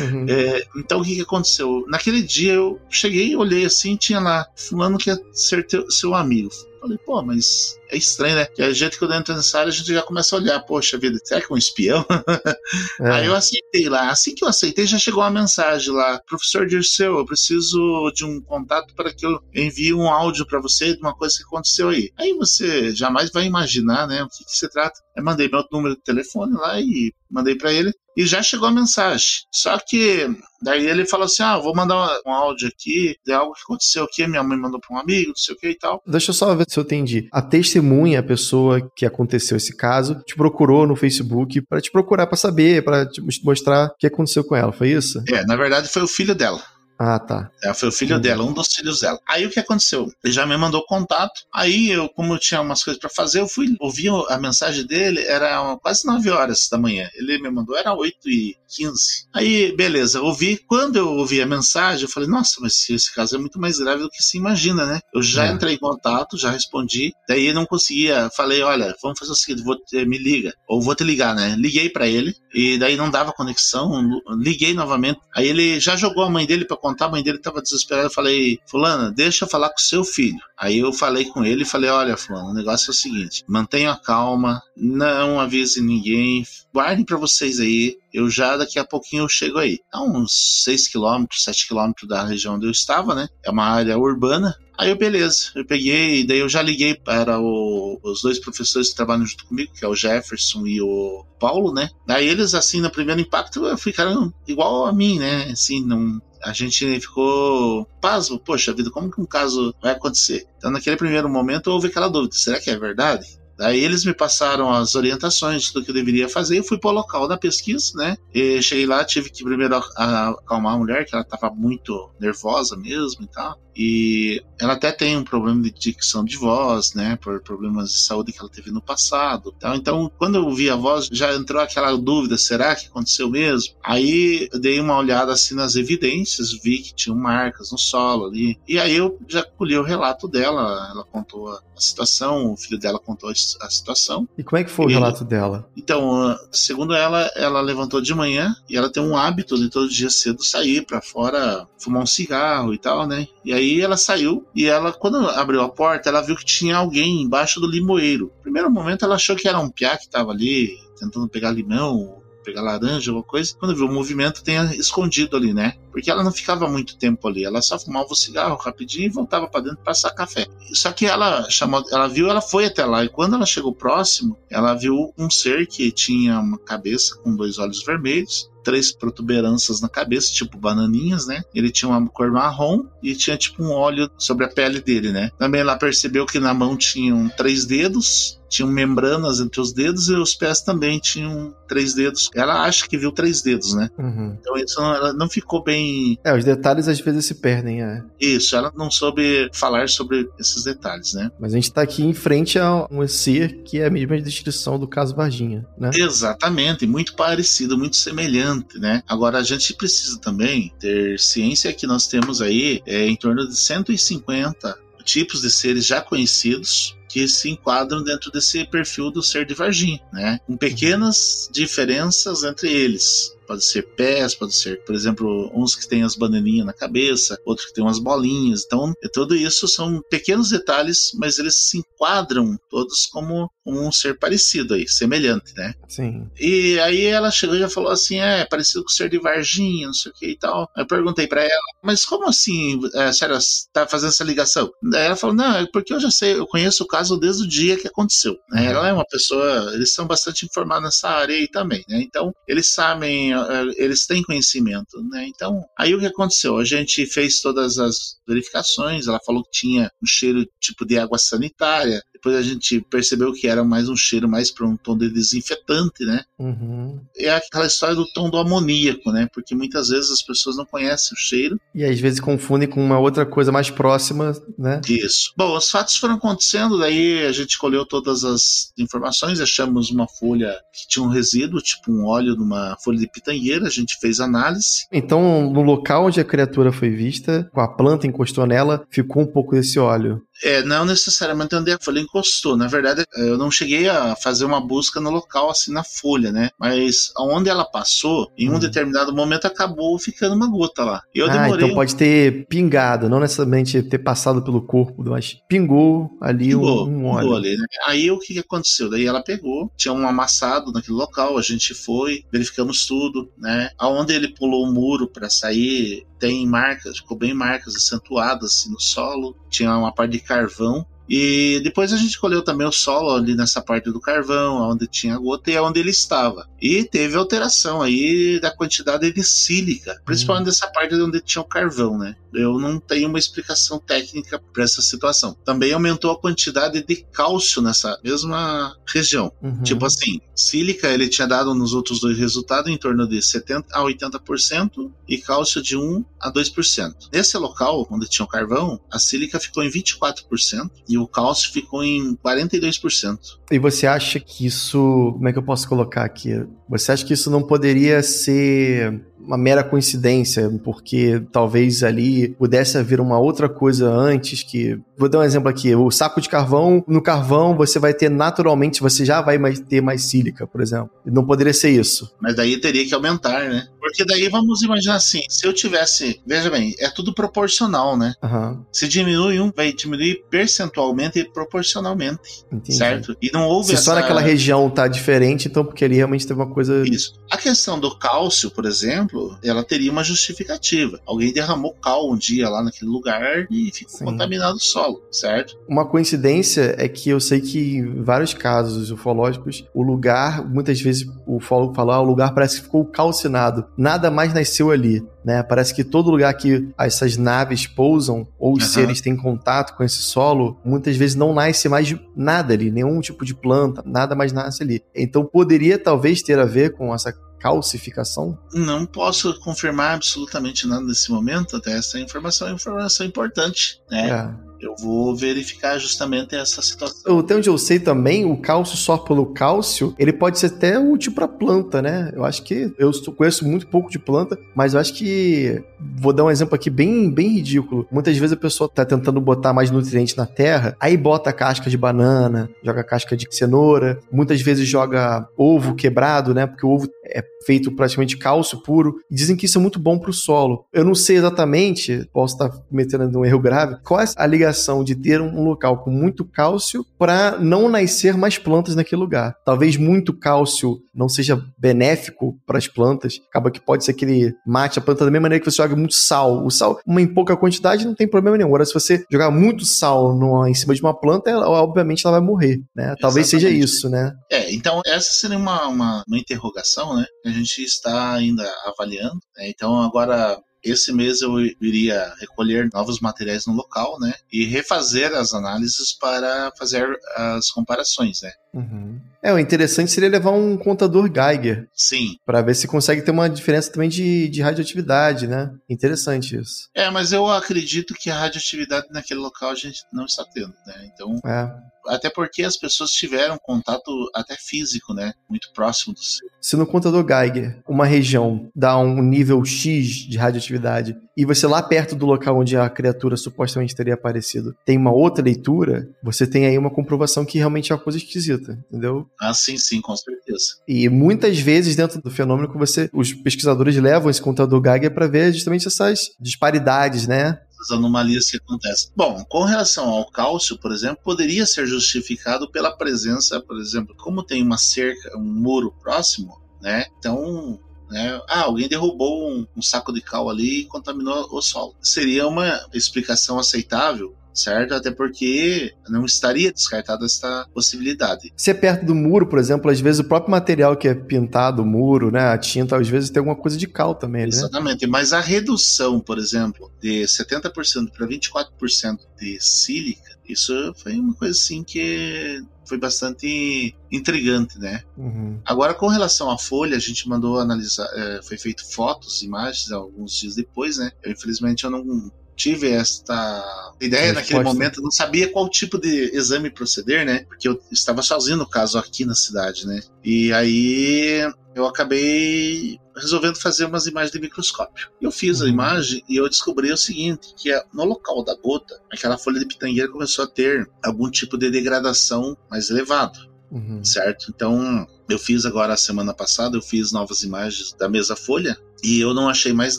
[0.00, 0.26] Uhum.
[0.28, 1.84] É, então o que, que aconteceu?
[1.88, 6.48] Naquele dia eu cheguei, olhei assim, tinha lá, fulano que é ser teu, seu amigo.
[6.80, 8.46] Falei, pô, mas é estranho, né?
[8.46, 11.18] Que a gente, quando entra nessa área, a gente já começa a olhar, poxa vida,
[11.24, 12.04] será que é um espião?
[13.00, 13.10] É.
[13.10, 14.10] Aí eu aceitei lá.
[14.10, 16.20] Assim que eu aceitei, já chegou uma mensagem lá.
[16.26, 20.94] Professor Dirceu, eu preciso de um contato para que eu envie um áudio para você
[20.94, 22.10] de uma coisa que aconteceu aí.
[22.18, 25.00] Aí você jamais vai imaginar, né, o que, que se trata.
[25.16, 28.72] Eu mandei meu número de telefone lá e mandei para ele e já chegou a
[28.72, 29.28] mensagem.
[29.52, 30.28] Só que
[30.60, 34.26] daí ele falou assim: Ah, vou mandar um áudio aqui de algo que aconteceu aqui.
[34.26, 36.02] Minha mãe mandou para um amigo, não sei o que e tal.
[36.04, 37.28] Deixa eu só ver se eu entendi.
[37.30, 41.90] A testemunha testemunha, a pessoa que aconteceu esse caso, te procurou no Facebook para te
[41.90, 45.22] procurar para saber, para te mostrar o que aconteceu com ela, foi isso?
[45.28, 46.60] É, na verdade foi o filho dela.
[47.00, 47.48] Ah, tá.
[47.62, 49.20] Ela foi o filho dela, um dos filhos dela.
[49.28, 50.10] Aí o que aconteceu?
[50.24, 51.42] Ele já me mandou contato.
[51.54, 55.22] Aí eu, como eu tinha umas coisas para fazer, eu fui ouvir a mensagem dele,
[55.24, 57.08] era quase 9 horas da manhã.
[57.14, 59.26] Ele me mandou, era 8 e 15.
[59.34, 60.58] Aí, beleza, ouvi.
[60.66, 64.02] Quando eu ouvi a mensagem, eu falei, nossa, mas esse caso é muito mais grave
[64.02, 65.00] do que se imagina, né?
[65.14, 65.52] Eu já é.
[65.52, 67.12] entrei em contato, já respondi.
[67.28, 68.30] Daí não conseguia.
[68.36, 69.76] Falei, olha, vamos fazer o seguinte, vou,
[70.06, 70.54] me liga.
[70.68, 71.56] Ou vou te ligar, né?
[71.58, 72.34] Liguei para ele.
[72.54, 74.20] E daí não dava conexão.
[74.38, 75.20] Liguei novamente.
[75.34, 78.08] Aí ele já jogou a mãe dele para contar, a mãe dele tava desesperada.
[78.08, 80.38] Eu falei, Fulana, deixa eu falar com seu filho.
[80.58, 83.92] Aí eu falei com ele e falei: Olha, Fulano, o negócio é o seguinte: mantenha
[83.92, 86.44] a calma, não avise ninguém,
[86.78, 87.98] guardem para vocês aí.
[88.14, 89.80] Eu já daqui a pouquinho eu chego aí.
[89.92, 93.28] É uns 6 km, 7 km da região onde eu estava, né?
[93.44, 94.54] É uma área urbana.
[94.78, 98.94] Aí eu, beleza, eu peguei, daí eu já liguei para o, os dois professores que
[98.94, 101.90] trabalham junto comigo, que é o Jefferson e o Paulo, né?
[102.06, 105.48] Daí eles, assim, no primeiro impacto, ficaram igual a mim, né?
[105.50, 110.46] Assim, não, a gente ficou pasmo, poxa vida, como que um caso vai acontecer?
[110.56, 113.37] Então, naquele primeiro momento, houve aquela dúvida: será que é verdade?
[113.58, 116.58] Daí eles me passaram as orientações do que eu deveria fazer.
[116.58, 118.16] Eu fui para o local da pesquisa, né?
[118.32, 123.24] E cheguei lá, tive que primeiro acalmar a mulher, que ela estava muito nervosa mesmo
[123.24, 123.58] e tal.
[123.80, 127.16] E ela até tem um problema de dicção de voz, né?
[127.22, 129.54] Por problemas de saúde que ela teve no passado.
[129.56, 133.74] Então, então quando eu vi a voz, já entrou aquela dúvida: será que aconteceu mesmo?
[133.84, 138.58] Aí eu dei uma olhada assim nas evidências, vi que tinham marcas no solo ali.
[138.66, 140.88] E aí eu já colhi o relato dela.
[140.90, 143.32] Ela contou a situação, o filho dela contou a
[143.70, 144.28] situação.
[144.36, 145.68] E como é que foi e, o relato dela?
[145.76, 150.10] Então, segundo ela, ela levantou de manhã e ela tem um hábito de todo dia
[150.10, 153.26] cedo sair para fora, fumar um cigarro e tal, né?
[153.44, 157.22] E aí ela saiu e ela, quando abriu a porta, ela viu que tinha alguém
[157.22, 158.32] embaixo do limoeiro.
[158.36, 162.18] No primeiro momento ela achou que era um piá que estava ali tentando pegar limão,
[162.48, 163.54] pegar laranja, alguma coisa.
[163.58, 165.74] Quando viu o movimento, tenha escondido ali, né?
[165.92, 167.44] Porque ela não ficava muito tempo ali.
[167.44, 170.46] Ela só fumava o cigarro rapidinho e voltava para dentro para passar café.
[170.72, 173.04] Só que ela chamou, ela viu, ela foi até lá.
[173.04, 177.58] E quando ela chegou próximo, ela viu um ser que tinha uma cabeça com dois
[177.58, 181.42] olhos vermelhos três protuberâncias na cabeça, tipo bananinhas, né?
[181.54, 185.30] Ele tinha uma cor marrom e tinha tipo um óleo sobre a pele dele, né?
[185.38, 190.14] Também ela percebeu que na mão tinham três dedos tinham membranas entre os dedos e
[190.14, 192.30] os pés também tinham três dedos.
[192.34, 193.90] Ela acha que viu três dedos, né?
[193.98, 194.36] Uhum.
[194.40, 196.18] Então isso não, ela não ficou bem.
[196.24, 198.02] É, os detalhes às vezes se perdem, é.
[198.20, 201.30] Isso, ela não soube falar sobre esses detalhes, né?
[201.38, 204.78] Mas a gente tá aqui em frente a um ser que é a mesma descrição
[204.78, 205.90] do caso Varginha, né?
[205.94, 209.02] Exatamente, muito parecido, muito semelhante, né?
[209.06, 213.56] Agora a gente precisa também ter ciência que nós temos aí é, em torno de
[213.56, 219.52] 150 tipos de seres já conhecidos que se enquadram dentro desse perfil do ser de
[219.52, 220.38] Varginha, né?
[220.46, 226.02] Com pequenas diferenças entre eles pode ser pés, pode ser, por exemplo, uns que têm
[226.02, 228.64] as bananinhas na cabeça, outros que têm umas bolinhas.
[228.66, 233.90] Então, é tudo isso são pequenos detalhes, mas eles se enquadram todos como, como um
[233.90, 235.74] ser parecido aí, semelhante, né?
[235.88, 236.28] Sim.
[236.38, 239.86] E aí ela chegou e já falou assim: é, parecido com o ser de Varginha,
[239.86, 240.70] não sei o que e tal.
[240.76, 243.38] Eu perguntei para ela, mas como assim, é, sério,
[243.72, 244.70] tá fazendo essa ligação?
[244.82, 247.48] Daí ela falou: não, é porque eu já sei, eu conheço o caso desde o
[247.48, 248.36] dia que aconteceu.
[248.50, 248.62] Né?
[248.62, 248.68] Uhum.
[248.68, 252.00] Ela é uma pessoa, eles são bastante informados nessa área aí também, né?
[252.02, 253.37] Então, eles sabem é,
[253.76, 255.26] eles têm conhecimento, né?
[255.28, 256.58] Então, aí o que aconteceu?
[256.58, 261.18] A gente fez todas as verificações, ela falou que tinha um cheiro tipo de água
[261.18, 265.08] sanitária, depois a gente percebeu que era mais um cheiro mais para um tom de
[265.08, 266.24] desinfetante, né?
[266.38, 267.00] Uhum.
[267.16, 269.28] É aquela história do tom do amoníaco, né?
[269.32, 271.60] Porque muitas vezes as pessoas não conhecem o cheiro.
[271.72, 274.80] E às vezes confundem com uma outra coisa mais próxima, né?
[274.88, 275.32] Isso.
[275.36, 280.58] Bom, os fatos foram acontecendo, daí a gente colheu todas as informações, achamos uma folha
[280.72, 284.86] que tinha um resíduo, tipo um óleo numa folha de pitangueira, a gente fez análise.
[284.90, 289.26] Então, no local onde a criatura foi vista, com a planta encostou nela, ficou um
[289.26, 290.22] pouco desse óleo.
[290.42, 292.56] É, não necessariamente onde a folha encostou.
[292.56, 296.50] Na verdade, eu não cheguei a fazer uma busca no local, assim, na folha, né?
[296.58, 298.58] Mas onde ela passou, em um hum.
[298.58, 301.02] determinado momento acabou ficando uma gota lá.
[301.14, 301.64] Eu ah, demorei.
[301.64, 307.04] Então pode ter pingado, não necessariamente ter passado pelo corpo, mas pingou ali pingou, um,
[307.04, 307.34] um óleo.
[307.34, 307.66] Ali, né?
[307.86, 308.88] Aí o que, que aconteceu?
[308.90, 313.70] Daí ela pegou, tinha um amassado naquele local, a gente foi, verificamos tudo, né?
[313.78, 318.80] Aonde ele pulou o muro para sair, tem marcas, ficou bem marcas acentuadas assim, no
[318.80, 323.34] solo, tinha uma parte de carvão E depois a gente colheu também o solo ali
[323.34, 326.48] nessa parte do carvão, onde tinha gota e onde ele estava.
[326.60, 330.46] E teve alteração aí da quantidade de sílica, principalmente hum.
[330.48, 332.16] nessa parte onde tinha o carvão, né?
[332.32, 335.36] Eu não tenho uma explicação técnica para essa situação.
[335.44, 339.32] Também aumentou a quantidade de cálcio nessa mesma região.
[339.40, 339.62] Uhum.
[339.62, 343.82] Tipo assim, sílica ele tinha dado nos outros dois resultados em torno de 70 a
[343.82, 347.08] 80% e cálcio de 1 a 2%.
[347.12, 351.82] Nesse local onde tinha o carvão, a sílica ficou em 24% e o cálcio ficou
[351.84, 353.18] em 42%.
[353.50, 356.44] E você acha que isso, como é que eu posso colocar aqui?
[356.68, 362.98] Você acha que isso não poderia ser uma mera coincidência, porque talvez ali pudesse haver
[362.98, 364.80] uma outra coisa antes que.
[364.96, 368.80] Vou dar um exemplo aqui: o saco de carvão, no carvão você vai ter naturalmente,
[368.80, 370.90] você já vai ter mais sílica, por exemplo.
[371.04, 372.10] Não poderia ser isso.
[372.20, 373.66] Mas daí teria que aumentar, né?
[373.88, 376.20] Porque daí vamos imaginar assim: se eu tivesse.
[376.26, 378.14] Veja bem, é tudo proporcional, né?
[378.22, 378.62] Uhum.
[378.72, 382.44] Se diminui um, vai diminuir percentualmente e proporcionalmente.
[382.52, 382.76] Entendi.
[382.76, 383.16] Certo?
[383.20, 383.68] E não houve.
[383.68, 383.84] Se essa...
[383.84, 386.86] só naquela região tá diferente, então porque ali realmente teve uma coisa.
[386.86, 387.14] Isso.
[387.30, 391.00] A questão do cálcio, por exemplo, ela teria uma justificativa.
[391.06, 394.04] Alguém derramou cal um dia lá naquele lugar e ficou Sim.
[394.04, 395.58] contaminado o solo, certo?
[395.68, 401.06] Uma coincidência é que eu sei que em vários casos ufológicos, o lugar, muitas vezes
[401.26, 403.66] o ufólogo fala, ah, o lugar parece que ficou calcinado.
[403.78, 405.06] Nada mais nasceu ali.
[405.24, 405.40] Né?
[405.42, 408.70] Parece que todo lugar que essas naves pousam ou os uhum.
[408.70, 413.24] seres têm contato com esse solo, muitas vezes não nasce mais nada ali, nenhum tipo
[413.24, 414.82] de planta, nada mais nasce ali.
[414.92, 418.36] Então poderia talvez ter a ver com essa calcificação?
[418.52, 424.10] Não posso confirmar absolutamente nada nesse momento, até essa informação é informação importante, né?
[424.10, 424.47] É.
[424.60, 427.18] Eu vou verificar justamente essa situação.
[427.18, 431.12] Até onde eu sei também, o cálcio só pelo cálcio, ele pode ser até útil
[431.12, 432.10] para planta, né?
[432.14, 435.62] Eu acho que eu conheço muito pouco de planta, mas eu acho que
[435.96, 437.86] vou dar um exemplo aqui bem, bem ridículo.
[437.90, 441.76] Muitas vezes a pessoa tá tentando botar mais nutrientes na terra, aí bota casca de
[441.76, 446.46] banana, joga casca de cenoura, muitas vezes joga ovo quebrado, né?
[446.46, 448.96] Porque o ovo é feito praticamente cálcio puro.
[449.10, 450.66] E dizem que isso é muito bom para o solo.
[450.72, 454.94] Eu não sei exatamente, posso estar cometendo um erro grave, qual é a ligação de
[454.94, 459.34] ter um local com muito cálcio para não nascer mais plantas naquele lugar.
[459.44, 464.34] Talvez muito cálcio não seja benéfico para as plantas, acaba que pode ser que ele
[464.46, 466.44] mate a planta da mesma maneira que você joga muito sal.
[466.44, 468.48] O sal, uma em pouca quantidade, não tem problema nenhum.
[468.48, 472.18] Agora, se você jogar muito sal numa, em cima de uma planta, ela, obviamente ela
[472.18, 472.94] vai morrer, né?
[473.00, 473.28] Talvez Exatamente.
[473.28, 474.12] seja isso, né?
[474.30, 476.97] É, então essa seria uma, uma, uma interrogação, né?
[477.22, 479.20] Que a gente está ainda avaliando.
[479.36, 479.48] Né?
[479.48, 484.12] Então agora esse mês eu iria recolher novos materiais no local, né?
[484.32, 488.32] E refazer as análises para fazer as comparações, né?
[488.52, 489.00] Uhum.
[489.22, 491.68] É, o interessante seria levar um contador Geiger.
[491.74, 492.16] Sim.
[492.24, 495.50] Para ver se consegue ter uma diferença também de, de radioatividade, né?
[495.68, 496.68] Interessante isso.
[496.74, 500.90] É, mas eu acredito que a radioatividade naquele local a gente não está tendo, né?
[500.92, 501.20] Então.
[501.24, 501.78] É.
[501.88, 505.14] Até porque as pessoas tiveram contato até físico, né?
[505.28, 506.28] Muito próximo do seu.
[506.40, 511.62] Se no contador Geiger uma região dá um nível X de radioatividade e você lá
[511.62, 516.46] perto do local onde a criatura supostamente teria aparecido tem uma outra leitura, você tem
[516.46, 519.08] aí uma comprovação que realmente é uma coisa esquisita, entendeu?
[519.20, 520.56] Ah, sim, sim, com certeza.
[520.66, 525.08] E muitas vezes dentro do fenômeno que você, os pesquisadores levam esse contador Geiger para
[525.08, 527.40] ver justamente essas disparidades, né?
[527.60, 528.90] as anomalias que acontecem.
[528.94, 534.22] Bom, com relação ao cálcio, por exemplo, poderia ser justificado pela presença, por exemplo, como
[534.22, 536.86] tem uma cerca, um muro próximo, né?
[536.98, 537.58] Então,
[537.90, 538.20] né?
[538.28, 541.74] Ah, alguém derrubou um, um, saco de cal ali e contaminou o solo.
[541.82, 544.74] Seria uma explicação aceitável certo?
[544.74, 548.32] Até porque não estaria descartada essa possibilidade.
[548.36, 551.62] Se é perto do muro, por exemplo, às vezes o próprio material que é pintado,
[551.62, 554.28] o muro, né, a tinta, às vezes tem alguma coisa de cal também, né?
[554.28, 561.14] Exatamente, mas a redução, por exemplo, de 70% para 24% de sílica, isso foi uma
[561.14, 564.82] coisa assim que foi bastante intrigante, né?
[564.96, 565.40] Uhum.
[565.44, 570.12] Agora, com relação à folha, a gente mandou analisar, é, foi feito fotos, imagens alguns
[570.12, 570.92] dias depois, né?
[571.02, 576.48] Eu, infelizmente eu não tive esta ideia naquele momento, não sabia qual tipo de exame
[576.48, 577.24] proceder, né?
[577.24, 579.80] Porque eu estava sozinho no caso aqui na cidade, né?
[580.04, 584.88] E aí eu acabei resolvendo fazer umas imagens de microscópio.
[585.00, 585.46] Eu fiz uhum.
[585.46, 589.40] a imagem e eu descobri o seguinte, que é, no local da gota, aquela folha
[589.40, 593.28] de pitangueira começou a ter algum tipo de degradação mais elevado.
[593.50, 593.82] Uhum.
[593.84, 594.26] Certo?
[594.34, 599.00] Então, eu fiz agora a semana passada, eu fiz novas imagens da mesa folha e
[599.00, 599.78] eu não achei mais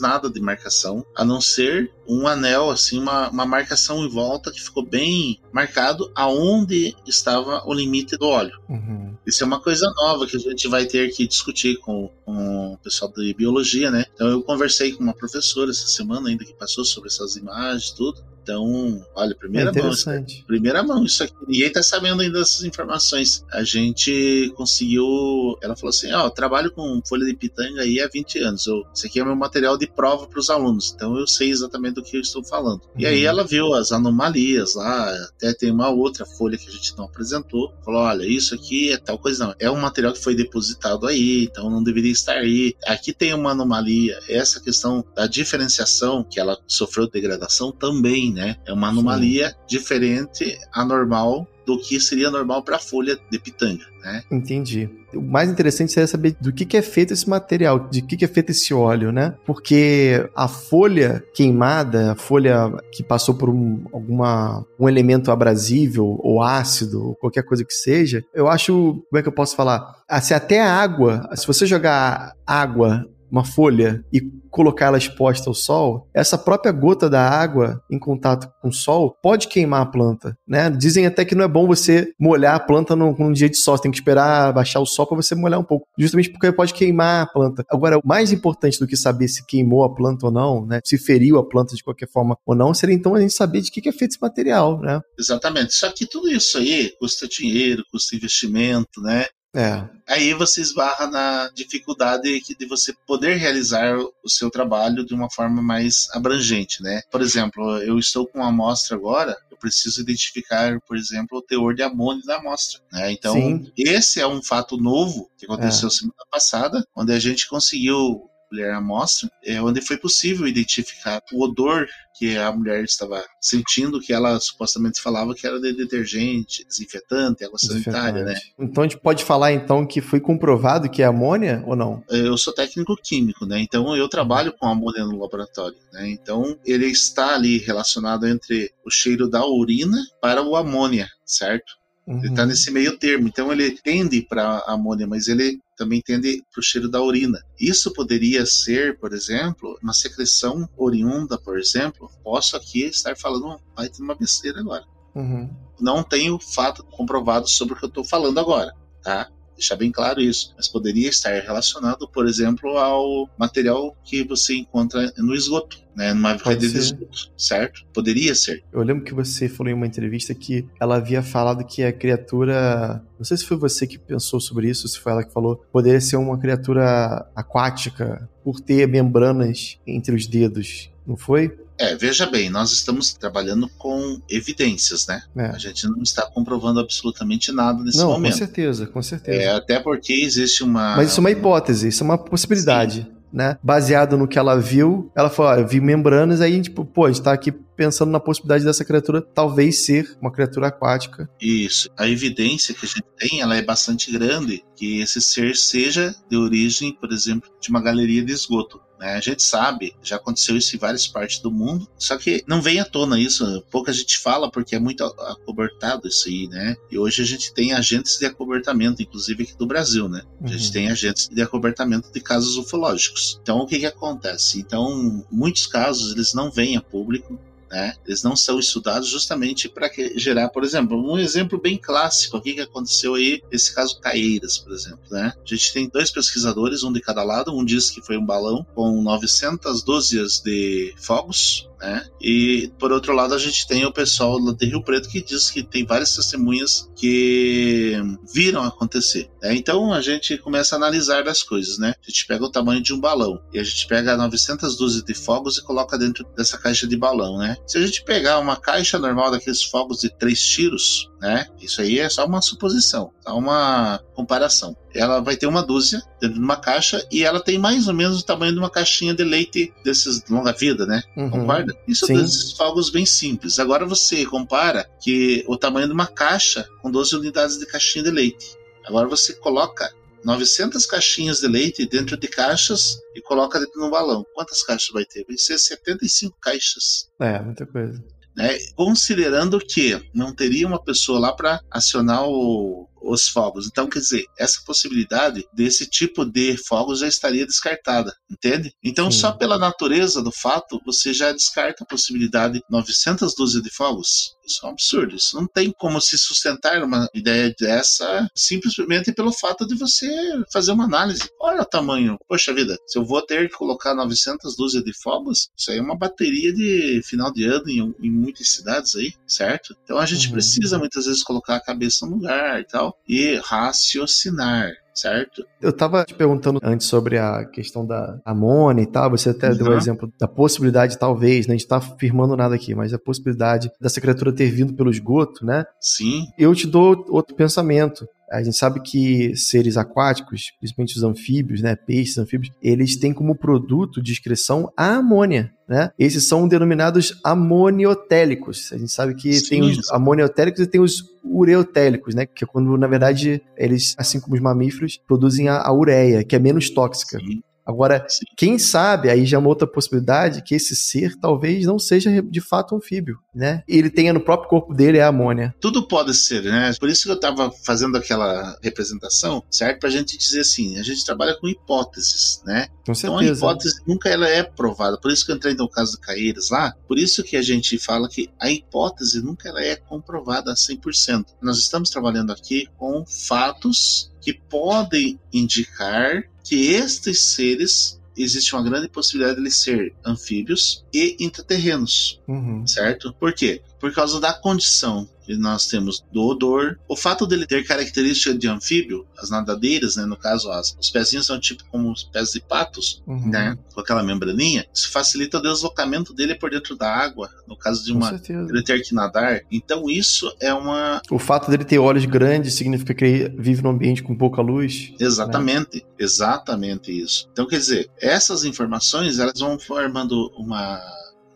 [0.00, 4.60] nada de marcação, a não ser um anel, assim, uma, uma marcação em volta que
[4.60, 8.58] ficou bem marcado aonde estava o limite do óleo.
[8.68, 9.14] Uhum.
[9.26, 12.78] Isso é uma coisa nova que a gente vai ter que discutir com, com o
[12.78, 14.06] pessoal de biologia, né?
[14.14, 18.22] Então eu conversei com uma professora essa semana ainda que passou sobre essas imagens tudo.
[18.42, 19.90] Então, olha, primeira é mão.
[19.90, 20.10] Isso,
[20.46, 21.34] primeira mão, isso aqui.
[21.46, 23.44] Ninguém tá sabendo ainda dessas informações.
[23.52, 25.58] A gente conseguiu.
[25.62, 28.66] Ela falou assim: ó, oh, trabalho com folha de pitanga aí há 20 anos.
[28.66, 30.92] Eu, esse aqui é meu material de prova para os alunos.
[30.94, 32.82] Então eu sei exatamente do que eu estou falando.
[32.82, 33.00] Uhum.
[33.00, 33.28] E aí uhum.
[33.28, 37.72] ela viu as anomalias lá, até tem uma outra folha que a gente não apresentou.
[37.84, 39.54] Falou: olha, isso aqui é tal coisa, não.
[39.58, 42.74] É um material que foi depositado aí, então não deveria estar aí.
[42.86, 44.18] Aqui tem uma anomalia.
[44.28, 48.56] Essa questão da diferenciação, que ela sofreu degradação também, né?
[48.66, 49.54] É uma anomalia Sim.
[49.68, 54.22] diferente, anormal do que seria normal para a folha de pitanga, né?
[54.30, 54.90] Entendi.
[55.14, 58.24] O mais interessante seria saber do que, que é feito esse material, de que, que
[58.24, 59.34] é feito esse óleo, né?
[59.46, 66.42] Porque a folha queimada, a folha que passou por um, alguma, um elemento abrasível ou
[66.42, 70.02] ácido, ou qualquer coisa que seja, eu acho, como é que eu posso falar?
[70.08, 74.20] Ah, se até a água, se você jogar água uma folha e
[74.50, 79.16] colocar ela exposta ao sol, essa própria gota da água em contato com o sol
[79.22, 80.68] pode queimar a planta, né?
[80.68, 83.76] Dizem até que não é bom você molhar a planta num, num dia de sol,
[83.76, 86.74] você tem que esperar baixar o sol para você molhar um pouco, justamente porque pode
[86.74, 87.64] queimar a planta.
[87.70, 90.80] Agora, o mais importante do que saber se queimou a planta ou não, né?
[90.84, 93.70] Se feriu a planta de qualquer forma ou não, seria então a gente saber de
[93.70, 95.00] que é feito esse material, né?
[95.18, 95.74] Exatamente.
[95.74, 99.26] Só que tudo isso aí custa dinheiro, custa investimento, né?
[99.54, 99.84] É.
[100.06, 105.60] Aí você esbarra na dificuldade de você poder realizar o seu trabalho de uma forma
[105.60, 107.02] mais abrangente, né?
[107.10, 111.74] Por exemplo, eu estou com uma amostra agora, eu preciso identificar, por exemplo, o teor
[111.74, 113.10] de amônio da amostra, né?
[113.12, 113.72] Então, Sim.
[113.76, 115.90] esse é um fato novo que aconteceu é.
[115.90, 121.44] semana passada, onde a gente conseguiu colher a amostra, é onde foi possível identificar o
[121.44, 121.86] odor
[122.18, 127.58] que a mulher estava sentindo, que ela supostamente falava que era de detergente, desinfetante, água
[127.58, 128.34] sanitária, né?
[128.58, 132.04] Então a gente pode falar então que foi comprovado que é amônia ou não?
[132.10, 133.60] Eu sou técnico químico, né?
[133.60, 136.10] Então eu trabalho com amônia no laboratório, né?
[136.10, 141.80] Então ele está ali relacionado entre o cheiro da urina para o amônia, certo?
[142.06, 142.18] Uhum.
[142.18, 143.28] Ele está nesse meio termo.
[143.28, 147.42] Então ele tende para amônia, mas ele também tende para o cheiro da urina.
[147.58, 152.10] Isso poderia ser, por exemplo, uma secreção oriunda, por exemplo.
[152.22, 154.84] Posso aqui estar falando vai ter uma besteira agora.
[155.14, 155.48] Uhum.
[155.80, 159.30] Não tenho fato comprovado sobre o que eu estou falando agora, tá?
[159.60, 165.12] Deixar bem claro isso, mas poderia estar relacionado, por exemplo, ao material que você encontra
[165.18, 167.84] no esgoto, né, numa rede de esgoto, certo?
[167.92, 168.64] Poderia ser.
[168.72, 173.04] Eu lembro que você falou em uma entrevista que ela havia falado que a criatura,
[173.18, 176.00] não sei se foi você que pensou sobre isso, se foi ela que falou, poderia
[176.00, 181.54] ser uma criatura aquática por ter membranas entre os dedos, não foi?
[181.80, 185.22] É, veja bem, nós estamos trabalhando com evidências, né?
[185.34, 185.46] É.
[185.46, 188.32] A gente não está comprovando absolutamente nada nesse não, momento.
[188.32, 189.42] Com certeza, com certeza.
[189.42, 190.96] É, até porque existe uma.
[190.96, 193.00] Mas isso é uma hipótese, isso é uma possibilidade.
[193.02, 193.20] Sim.
[193.32, 193.56] Né?
[193.62, 197.22] Baseado no que ela viu, ela falou: ah, vi membranas, aí, tipo, pô, a gente
[197.22, 201.30] tá aqui pensando na possibilidade dessa criatura talvez ser uma criatura aquática.
[201.40, 201.88] Isso.
[201.96, 206.36] A evidência que a gente tem, ela é bastante grande que esse ser seja de
[206.36, 208.80] origem, por exemplo, de uma galeria de esgoto.
[209.00, 209.14] Né?
[209.14, 212.78] A gente sabe, já aconteceu isso em várias partes do mundo, só que não vem
[212.80, 216.76] à tona isso, pouca gente fala porque é muito acobertado isso aí, né?
[216.90, 220.20] E hoje a gente tem agentes de acobertamento, inclusive aqui do Brasil, né?
[220.44, 220.72] A gente uhum.
[220.72, 223.40] tem agentes de acobertamento de casos ufológicos.
[223.42, 224.60] Então o que que acontece?
[224.60, 227.40] Então, muitos casos eles não vêm a público,
[227.70, 227.94] né?
[228.04, 232.60] Eles não são estudados justamente para gerar, por exemplo, um exemplo bem clássico aqui que
[232.60, 235.32] aconteceu aí, esse caso Caeiras, por exemplo, né?
[235.36, 238.66] A gente tem dois pesquisadores, um de cada lado, um diz que foi um balão
[238.74, 242.04] com 900 dúzias de fogos, né?
[242.20, 245.62] E por outro lado a gente tem o pessoal de Rio Preto que diz que
[245.62, 247.96] tem várias testemunhas que
[248.32, 249.30] viram acontecer.
[249.42, 249.54] Né?
[249.54, 251.94] Então a gente começa a analisar as coisas, né?
[252.06, 255.14] A gente pega o tamanho de um balão e a gente pega 900 dúzias de
[255.14, 257.56] fogos e coloca dentro dessa caixa de balão, né?
[257.66, 261.46] Se a gente pegar uma caixa normal daqueles fogos de três tiros, né?
[261.60, 264.76] Isso aí é só uma suposição, só uma comparação.
[264.94, 268.20] Ela vai ter uma dúzia dentro de uma caixa e ela tem mais ou menos
[268.20, 271.02] o tamanho de uma caixinha de leite desses longa vida, né?
[271.16, 271.30] Uhum.
[271.30, 271.74] Concorda?
[271.86, 273.58] Isso são esses fogos bem simples.
[273.58, 278.10] Agora você compara que o tamanho de uma caixa com 12 unidades de caixinha de
[278.10, 278.56] leite.
[278.84, 279.92] Agora você coloca
[280.24, 284.24] 900 caixinhas de leite dentro de caixas e coloca dentro de um balão.
[284.34, 285.24] Quantas caixas vai ter?
[285.26, 287.08] Vai ser 75 caixas.
[287.20, 288.02] É, muita coisa.
[288.36, 288.56] Né?
[288.76, 293.66] Considerando que não teria uma pessoa lá para acionar o, os fogos.
[293.66, 298.72] Então, quer dizer, essa possibilidade desse tipo de fogos já estaria descartada, entende?
[298.82, 299.20] Então, Sim.
[299.20, 304.36] só pela natureza do fato, você já descarta a possibilidade de 900 dúzias de fogos.
[304.50, 305.14] Isso é um absurdo.
[305.14, 310.08] Isso não tem como se sustentar uma ideia dessa simplesmente pelo fato de você
[310.52, 311.22] fazer uma análise.
[311.40, 312.18] Olha o tamanho.
[312.28, 315.82] Poxa vida, se eu vou ter que colocar 900 dúzias de fogos, isso aí é
[315.82, 319.76] uma bateria de final de ano em, em muitas cidades aí, certo?
[319.84, 320.32] Então a gente uhum.
[320.32, 325.44] precisa muitas vezes colocar a cabeça no lugar e tal e raciocinar certo?
[325.60, 329.56] Eu tava te perguntando antes sobre a questão da amônia e tal, você até uhum.
[329.56, 331.54] deu o exemplo da possibilidade, talvez, né?
[331.54, 335.44] A gente tá afirmando nada aqui, mas a possibilidade dessa criatura ter vindo pelo esgoto,
[335.44, 335.64] né?
[335.80, 336.26] Sim.
[336.38, 338.06] Eu te dou outro pensamento.
[338.30, 343.34] A gente sabe que seres aquáticos, principalmente os anfíbios, né, peixes, anfíbios, eles têm como
[343.34, 345.90] produto de excreção a amônia, né?
[345.98, 348.72] Esses são denominados amoniotélicos.
[348.72, 349.48] A gente sabe que Sim.
[349.48, 352.24] tem os amoniotélicos e tem os ureotélicos, né?
[352.26, 356.36] Que é quando, na verdade, eles, assim como os mamíferos, produzem a, a ureia, que
[356.36, 357.18] é menos tóxica.
[357.18, 357.42] Sim.
[357.66, 358.06] Agora,
[358.36, 362.40] quem sabe, aí já é uma outra possibilidade, que esse ser talvez não seja de
[362.40, 363.62] fato anfíbio, né?
[363.68, 365.54] Ele tenha no próprio corpo dele a amônia.
[365.60, 366.72] Tudo pode ser, né?
[366.78, 369.80] Por isso que eu estava fazendo aquela representação, certo?
[369.80, 372.66] Pra gente dizer assim, a gente trabalha com hipóteses, né?
[372.86, 373.06] Com certeza.
[373.06, 374.98] Então a hipótese nunca ela é provada.
[374.98, 377.78] Por isso que eu entrei no caso do Caíras lá, por isso que a gente
[377.78, 381.26] fala que a hipótese nunca ela é comprovada a 100%.
[381.40, 388.88] Nós estamos trabalhando aqui com fatos que podem indicar que estes seres existe uma grande
[388.88, 392.66] possibilidade de eles ser anfíbios e intraterrenos, uhum.
[392.66, 393.12] certo?
[393.14, 393.62] Por quê?
[393.78, 396.78] Por causa da condição nós temos do odor.
[396.88, 401.26] O fato dele ter característica de anfíbio, as nadadeiras, né, no caso, as, os pezinhos
[401.26, 403.28] são tipo como os pés de patos, uhum.
[403.28, 407.84] né, com aquela membraninha, isso facilita o deslocamento dele por dentro da água, no caso
[407.84, 409.42] de uma ele ter que nadar.
[409.50, 413.70] Então isso é uma O fato dele ter olhos grandes significa que ele vive num
[413.70, 414.92] ambiente com pouca luz.
[414.98, 415.82] Exatamente, né?
[415.98, 417.28] exatamente isso.
[417.32, 420.80] Então quer dizer, essas informações elas vão formando uma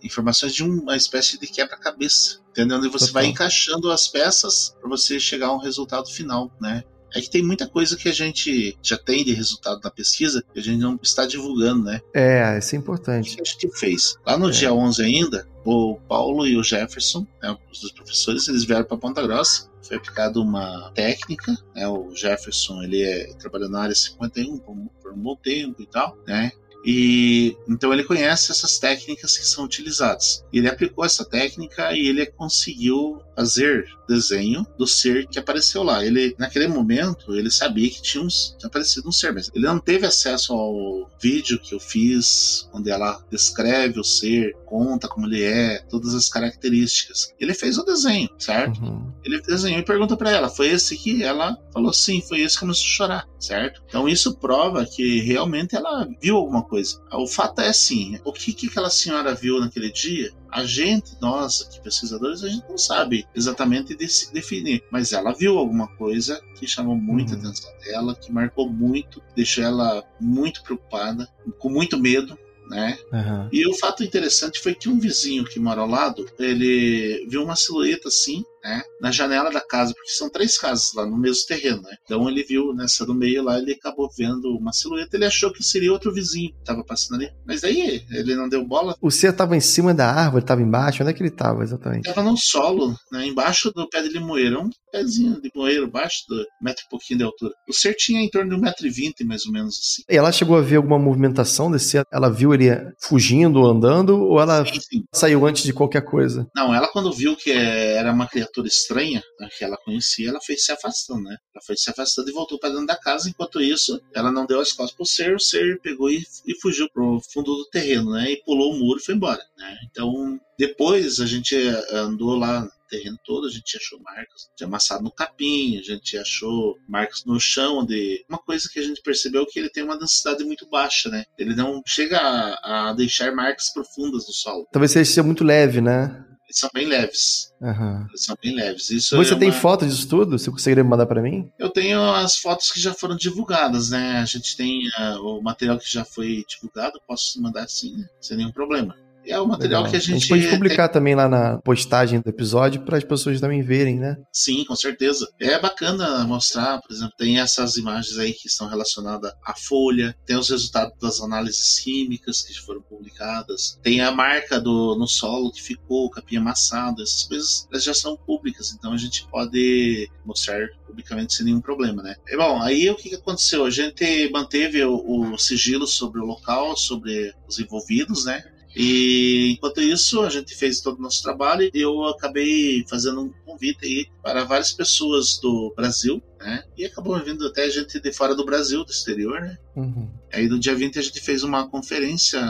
[0.04, 2.78] informações de uma espécie de quebra-cabeça, entendeu?
[2.78, 6.84] Onde você vai encaixando as peças para você chegar a um resultado final, né?
[7.14, 10.58] É que tem muita coisa que a gente já tem de resultado da pesquisa que
[10.58, 12.00] a gente não está divulgando, né?
[12.12, 13.34] É, isso é importante.
[13.34, 14.16] O que a gente fez?
[14.26, 14.50] Lá no é.
[14.50, 18.96] dia 11 ainda, o Paulo e o Jefferson, né, os dois professores, eles vieram para
[18.96, 19.70] Ponta Grossa.
[19.82, 21.86] Foi aplicada uma técnica, né?
[21.86, 26.18] O Jefferson, ele é, trabalhou na área 51 por, por um bom tempo e tal,
[26.26, 26.50] né?
[26.84, 30.44] E então ele conhece essas técnicas que são utilizadas.
[30.52, 36.04] Ele aplicou essa técnica e ele conseguiu fazer desenho do ser que apareceu lá.
[36.04, 39.78] Ele naquele momento ele sabia que tinha, uns, tinha aparecido um ser, mas ele não
[39.78, 45.44] teve acesso ao vídeo que eu fiz, onde ela descreve o ser, conta como ele
[45.44, 47.32] é, todas as características.
[47.38, 48.82] Ele fez o desenho, certo?
[48.82, 49.12] Uhum.
[49.22, 52.60] Ele desenhou e pergunta para ela: "Foi esse que?" Ela falou: "Sim, foi esse que
[52.60, 53.80] começou a chorar", certo?
[53.86, 57.00] Então isso prova que realmente ela viu alguma coisa.
[57.12, 61.62] O fato é assim: o que, que aquela senhora viu naquele dia a gente, nós,
[61.62, 63.96] aqui, pesquisadores, a gente não sabe exatamente
[64.32, 67.40] definir, mas ela viu alguma coisa que chamou muita uhum.
[67.40, 72.38] atenção dela, que marcou muito, deixou ela muito preocupada, com muito medo,
[72.68, 72.98] né?
[73.12, 73.48] Uhum.
[73.52, 77.56] E o fato interessante foi que um vizinho que mora ao lado, ele viu uma
[77.56, 81.82] silhueta assim, né, na janela da casa, porque são três casas lá no mesmo terreno,
[81.82, 81.94] né?
[82.02, 85.62] Então ele viu nessa do meio lá, ele acabou vendo uma silhueta, ele achou que
[85.62, 87.30] seria outro vizinho que tava passando ali.
[87.46, 88.96] Mas aí ele não deu bola.
[89.02, 92.04] O ser tava em cima da árvore, tava embaixo, onde é que ele tava exatamente?
[92.04, 96.46] Tava no solo, né, embaixo do pé de limoeiro, um pezinho de limoeiro, baixo do
[96.62, 97.52] metro e pouquinho de altura.
[97.68, 100.02] O ser tinha em torno de um metro e vinte, mais ou menos assim.
[100.08, 102.02] E ela chegou a ver alguma movimentação desse?
[102.10, 105.04] Ela viu ele fugindo ou andando, ou ela sim, sim.
[105.12, 106.48] saiu antes de qualquer coisa?
[106.56, 110.56] Não, ela quando viu que era uma criatura estranha, né, que ela conhecia, ela foi
[110.56, 111.36] se afastando, né?
[111.54, 113.28] Ela foi se afastando e voltou para dentro da casa.
[113.28, 116.88] Enquanto isso, ela não deu as costas pro ser, o ser pegou e, e fugiu
[116.90, 118.32] pro fundo do terreno, né?
[118.32, 119.76] E pulou o muro e foi embora, né?
[119.90, 121.56] Então, depois a gente
[121.90, 126.76] andou lá terreno todo, a gente achou marcas de amassado no capim, a gente achou
[126.88, 130.44] marcas no chão de uma coisa que a gente percebeu que ele tem uma densidade
[130.44, 131.24] muito baixa, né?
[131.38, 134.68] Ele não chega a, a deixar marcas profundas no solo.
[134.72, 136.24] Talvez seja muito leve, né?
[136.54, 137.52] Eles são bem leves.
[137.60, 138.06] Uhum.
[138.08, 138.90] Eles são bem leves.
[138.90, 139.60] Isso Você é tem uma...
[139.60, 140.38] foto disso tudo?
[140.38, 141.50] Você conseguiria mandar para mim?
[141.58, 144.18] Eu tenho as fotos que já foram divulgadas, né?
[144.18, 148.52] A gente tem uh, o material que já foi divulgado, posso mandar sim, sem nenhum
[148.52, 148.94] problema.
[149.26, 149.90] É o material Legal.
[149.90, 150.12] que a gente.
[150.12, 150.94] A gente pode publicar tem...
[150.94, 154.16] também lá na postagem do episódio para as pessoas também verem, né?
[154.32, 155.26] Sim, com certeza.
[155.40, 160.36] É bacana mostrar, por exemplo, tem essas imagens aí que estão relacionadas à folha, tem
[160.36, 165.62] os resultados das análises químicas que foram publicadas, tem a marca do, no solo que
[165.62, 171.34] ficou, o capim amassado, essas coisas já são públicas, então a gente pode mostrar publicamente
[171.34, 172.14] sem nenhum problema, né?
[172.28, 173.64] E, bom, aí o que, que aconteceu?
[173.64, 178.44] A gente manteve o, o sigilo sobre o local, sobre os envolvidos, né?
[178.74, 183.32] E enquanto isso, a gente fez todo o nosso trabalho e eu acabei fazendo um
[183.44, 186.64] convite aí para várias pessoas do Brasil, né?
[186.76, 189.58] E acabou vindo até gente de fora do Brasil, do exterior, né?
[189.76, 190.10] Uhum.
[190.32, 192.40] Aí no dia 20 a gente fez uma conferência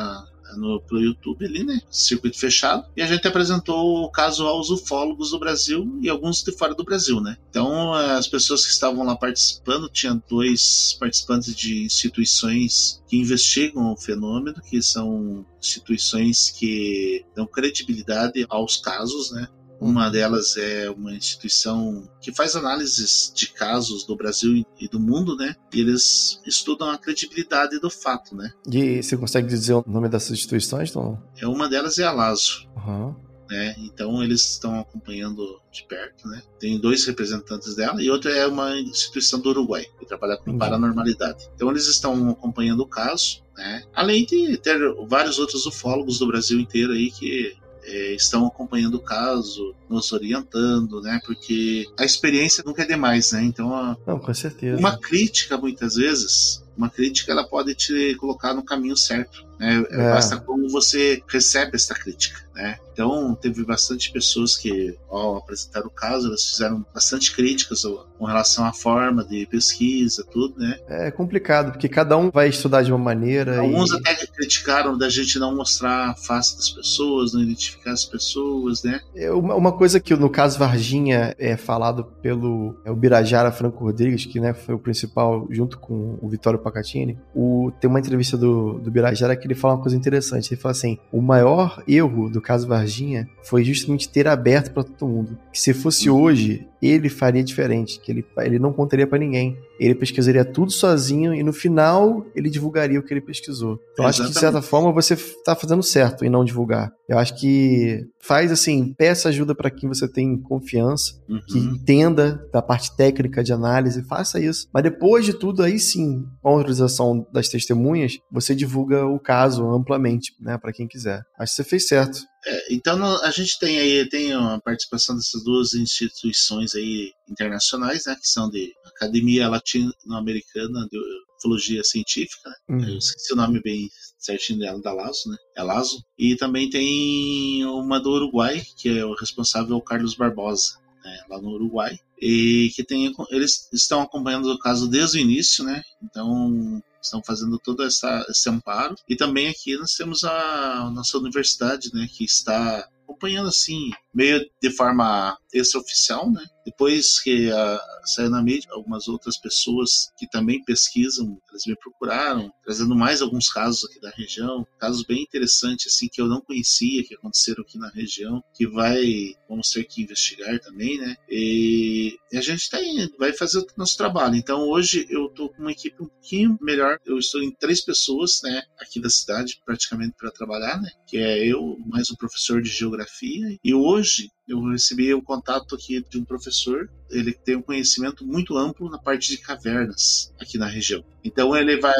[0.56, 1.80] no, pelo YouTube ali, né?
[1.90, 2.86] Circuito fechado.
[2.96, 6.84] E a gente apresentou o caso aos ufólogos do Brasil e alguns de fora do
[6.84, 7.36] Brasil, né?
[7.50, 13.96] Então, as pessoas que estavam lá participando, tinha dois participantes de instituições que investigam o
[13.96, 19.48] fenômeno, que são instituições que dão credibilidade aos casos, né?
[19.80, 25.36] Uma delas é uma instituição que faz análises de casos do Brasil e do mundo,
[25.36, 25.54] né?
[25.72, 28.50] E eles estudam a credibilidade do fato, né?
[28.70, 31.18] E você consegue dizer o nome dessas instituições, Tom?
[31.36, 32.68] É uma delas é a LASO.
[32.76, 33.14] Uhum.
[33.50, 33.74] Né?
[33.78, 36.42] Então eles estão acompanhando de perto, né?
[36.58, 40.58] Tem dois representantes dela e outra é uma instituição do Uruguai que trabalha com uhum.
[40.58, 41.48] paranormalidade.
[41.54, 43.82] Então eles estão acompanhando o caso, né?
[43.94, 47.54] Além de ter vários outros ufólogos do Brasil inteiro aí que
[47.84, 51.20] é, estão acompanhando o caso, nos orientando, né?
[51.24, 53.42] Porque a experiência nunca é demais, né?
[53.42, 54.78] Então, a, Não, com certeza.
[54.78, 59.44] Uma crítica, muitas vezes, uma crítica ela pode te colocar no caminho certo.
[59.58, 59.84] Né?
[59.90, 60.10] É.
[60.10, 62.44] Basta como você recebe essa crítica.
[62.54, 62.78] Né?
[62.92, 67.82] Então, teve bastante pessoas que, ao apresentar o caso, elas fizeram bastante críticas
[68.16, 70.78] com relação à forma de pesquisa, tudo, né?
[70.88, 73.58] É complicado, porque cada um vai estudar de uma maneira.
[73.58, 73.96] Alguns e...
[73.96, 79.00] até criticaram da gente não mostrar a face das pessoas, não identificar as pessoas, né?
[79.16, 84.24] É uma, coisa que, no caso Varginha, é falado pelo é o Birajara Franco Rodrigues,
[84.24, 88.78] que né, foi o principal, junto com o Vitório Pacatini, o, tem uma entrevista do,
[88.78, 90.54] do Birajara que ele fala uma coisa interessante.
[90.54, 95.08] Ele fala assim: o maior erro do caso Varginha foi justamente ter aberto para todo
[95.08, 95.38] mundo.
[95.52, 99.56] Que se fosse hoje, ele faria diferente, que ele, ele não contaria para ninguém.
[99.80, 103.78] Ele pesquisaria tudo sozinho e no final ele divulgaria o que ele pesquisou.
[103.92, 106.92] Então acho que de certa forma você está fazendo certo em não divulgar.
[107.08, 111.40] Eu acho que faz assim, peça ajuda para quem você tem confiança, uhum.
[111.48, 114.68] que entenda da parte técnica de análise, faça isso.
[114.72, 119.68] Mas depois de tudo, aí sim, com a autorização das testemunhas, você divulga o caso
[119.68, 121.22] amplamente, né, para quem quiser.
[121.38, 122.20] Acho que você fez certo.
[122.46, 128.14] É, então a gente tem aí tem a participação dessas duas instituições aí internacionais, né,
[128.20, 130.98] que são de Academia Latino-Americana de
[131.38, 132.56] Ufologia Científica, né?
[132.70, 132.88] uhum.
[132.88, 133.88] eu esqueci o nome bem
[134.18, 139.04] certinho dela, da Lazo, né, é Lazo, e também tem uma do Uruguai, que é
[139.04, 144.00] o responsável é o Carlos Barbosa, né, lá no Uruguai, e que tem eles estão
[144.00, 148.94] acompanhando o caso desde o início, né, então estão fazendo todo essa, esse amparo.
[149.08, 154.70] E também aqui nós temos a, nossa universidade, né, que está acompanhando assim, meio de
[154.70, 156.44] forma extraoficial, né?
[156.64, 162.52] Depois que a, saiu na mídia, algumas outras pessoas que também pesquisam, elas me procuraram,
[162.64, 167.04] trazendo mais alguns casos aqui da região, casos bem interessantes, assim, que eu não conhecia,
[167.04, 171.16] que aconteceram aqui na região, que vai, vamos ter que investigar também, né?
[171.28, 174.34] E, e a gente tá indo, vai fazer o nosso trabalho.
[174.34, 178.40] Então, hoje eu tô com uma equipe um pouquinho melhor, eu estou em três pessoas,
[178.42, 180.90] né, aqui da cidade, praticamente para trabalhar, né?
[181.06, 183.13] Que é eu, mais um professor de geografia,
[183.62, 188.26] e hoje eu recebi o um contato aqui de um professor, ele tem um conhecimento
[188.26, 191.02] muito amplo na parte de cavernas aqui na região.
[191.24, 191.96] Então ele vai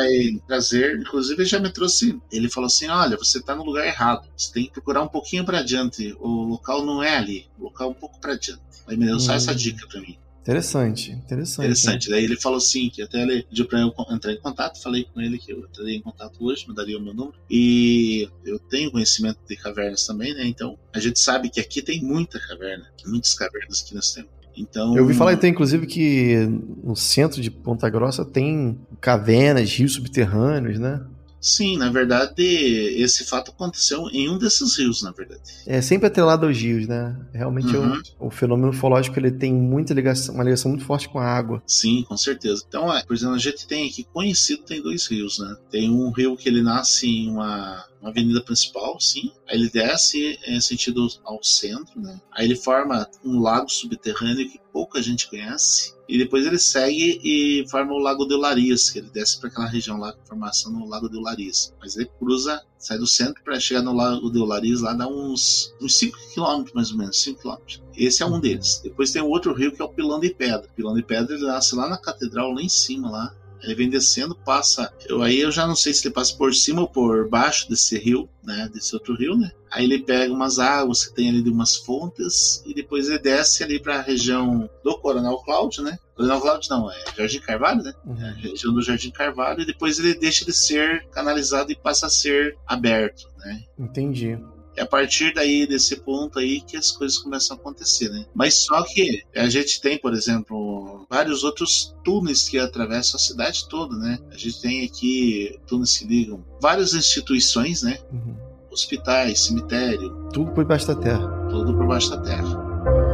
[0.47, 4.29] trazer, inclusive ele já me trouxe, ele falou assim: "Olha, você está no lugar errado.
[4.37, 6.15] Você tem que procurar um pouquinho para adiante.
[6.21, 8.63] O local não é ali, o local é um pouco para adiante".
[8.87, 9.57] Aí me deu só essa hum.
[9.57, 10.19] dica para mim.
[10.45, 11.65] Interessante, interessante.
[11.65, 12.11] Interessante.
[12.11, 15.19] Daí ele falou assim, que até ele pediu pra eu entrar em contato, falei com
[15.19, 17.39] ele que eu entraria em contato hoje, me daria o meu número.
[17.51, 20.47] E eu tenho conhecimento de cavernas também, né?
[20.47, 24.31] Então a gente sabe que aqui tem muita caverna, muitas cavernas que nós temos.
[24.57, 26.47] Então, eu ouvi falar então, inclusive que
[26.85, 31.05] no centro de Ponta Grossa tem cavernas, rios subterrâneos, né?
[31.45, 35.43] Sim, na verdade, esse fato aconteceu em um desses rios, na verdade.
[35.67, 37.15] É sempre atrelado aos rios, né?
[37.35, 38.01] Realmente uhum.
[38.19, 41.63] o, o, fenômeno ufológico ele tem muita ligação, uma ligação muito forte com a água.
[41.67, 42.65] Sim, com certeza.
[42.67, 45.55] Então, é, por exemplo, a gente tem aqui conhecido tem dois rios, né?
[45.71, 49.33] Tem um rio que ele nasce em uma uma avenida principal, sim.
[49.49, 52.21] Aí ele desce em sentido ao centro, né?
[52.33, 55.95] Aí ele forma um lago subterrâneo que pouca gente conhece.
[56.09, 59.67] E depois ele segue e forma o Lago de Larias, que ele desce para aquela
[59.67, 61.73] região lá, formação no Lago de Larias.
[61.81, 65.75] Mas ele cruza, sai do centro para chegar no Lago de Larias, lá dá uns,
[65.81, 67.81] uns 5 km mais ou menos, 5 km.
[67.97, 68.81] Esse é um deles.
[68.83, 70.69] Depois tem outro rio que é o Pilão de Pedra.
[70.77, 73.35] Pilão de Pedra ele nasce lá na catedral, lá em cima, lá.
[73.65, 74.93] Ele vem descendo, passa.
[75.09, 77.99] Eu, aí eu já não sei se ele passa por cima ou por baixo desse
[77.99, 78.69] rio, né?
[78.73, 79.51] Desse outro rio, né?
[79.71, 83.65] Aí ele pega umas águas que tem ali de umas fontes e depois ele desce
[83.65, 85.99] ali para a região do Coronel Cláudio, né?
[86.15, 87.93] Coronel Cláudio não, é Jardim Carvalho, né?
[88.05, 88.25] Uhum.
[88.25, 92.11] É região do Jardim Carvalho e depois ele deixa de ser canalizado e passa a
[92.11, 93.65] ser aberto, né?
[93.79, 94.39] Entendi.
[94.77, 98.27] É a partir daí, desse ponto aí, que as coisas começam a acontecer, né?
[98.35, 103.69] Mas só que a gente tem, por exemplo, vários outros túneis que atravessam a cidade
[103.69, 104.19] toda, né?
[104.31, 107.99] A gente tem aqui túneis que ligam várias instituições, né?
[108.13, 108.35] Uhum.
[108.71, 110.11] Hospitais, cemitério.
[110.33, 111.29] Tudo por baixo da terra.
[111.49, 113.14] Tudo por baixo da terra.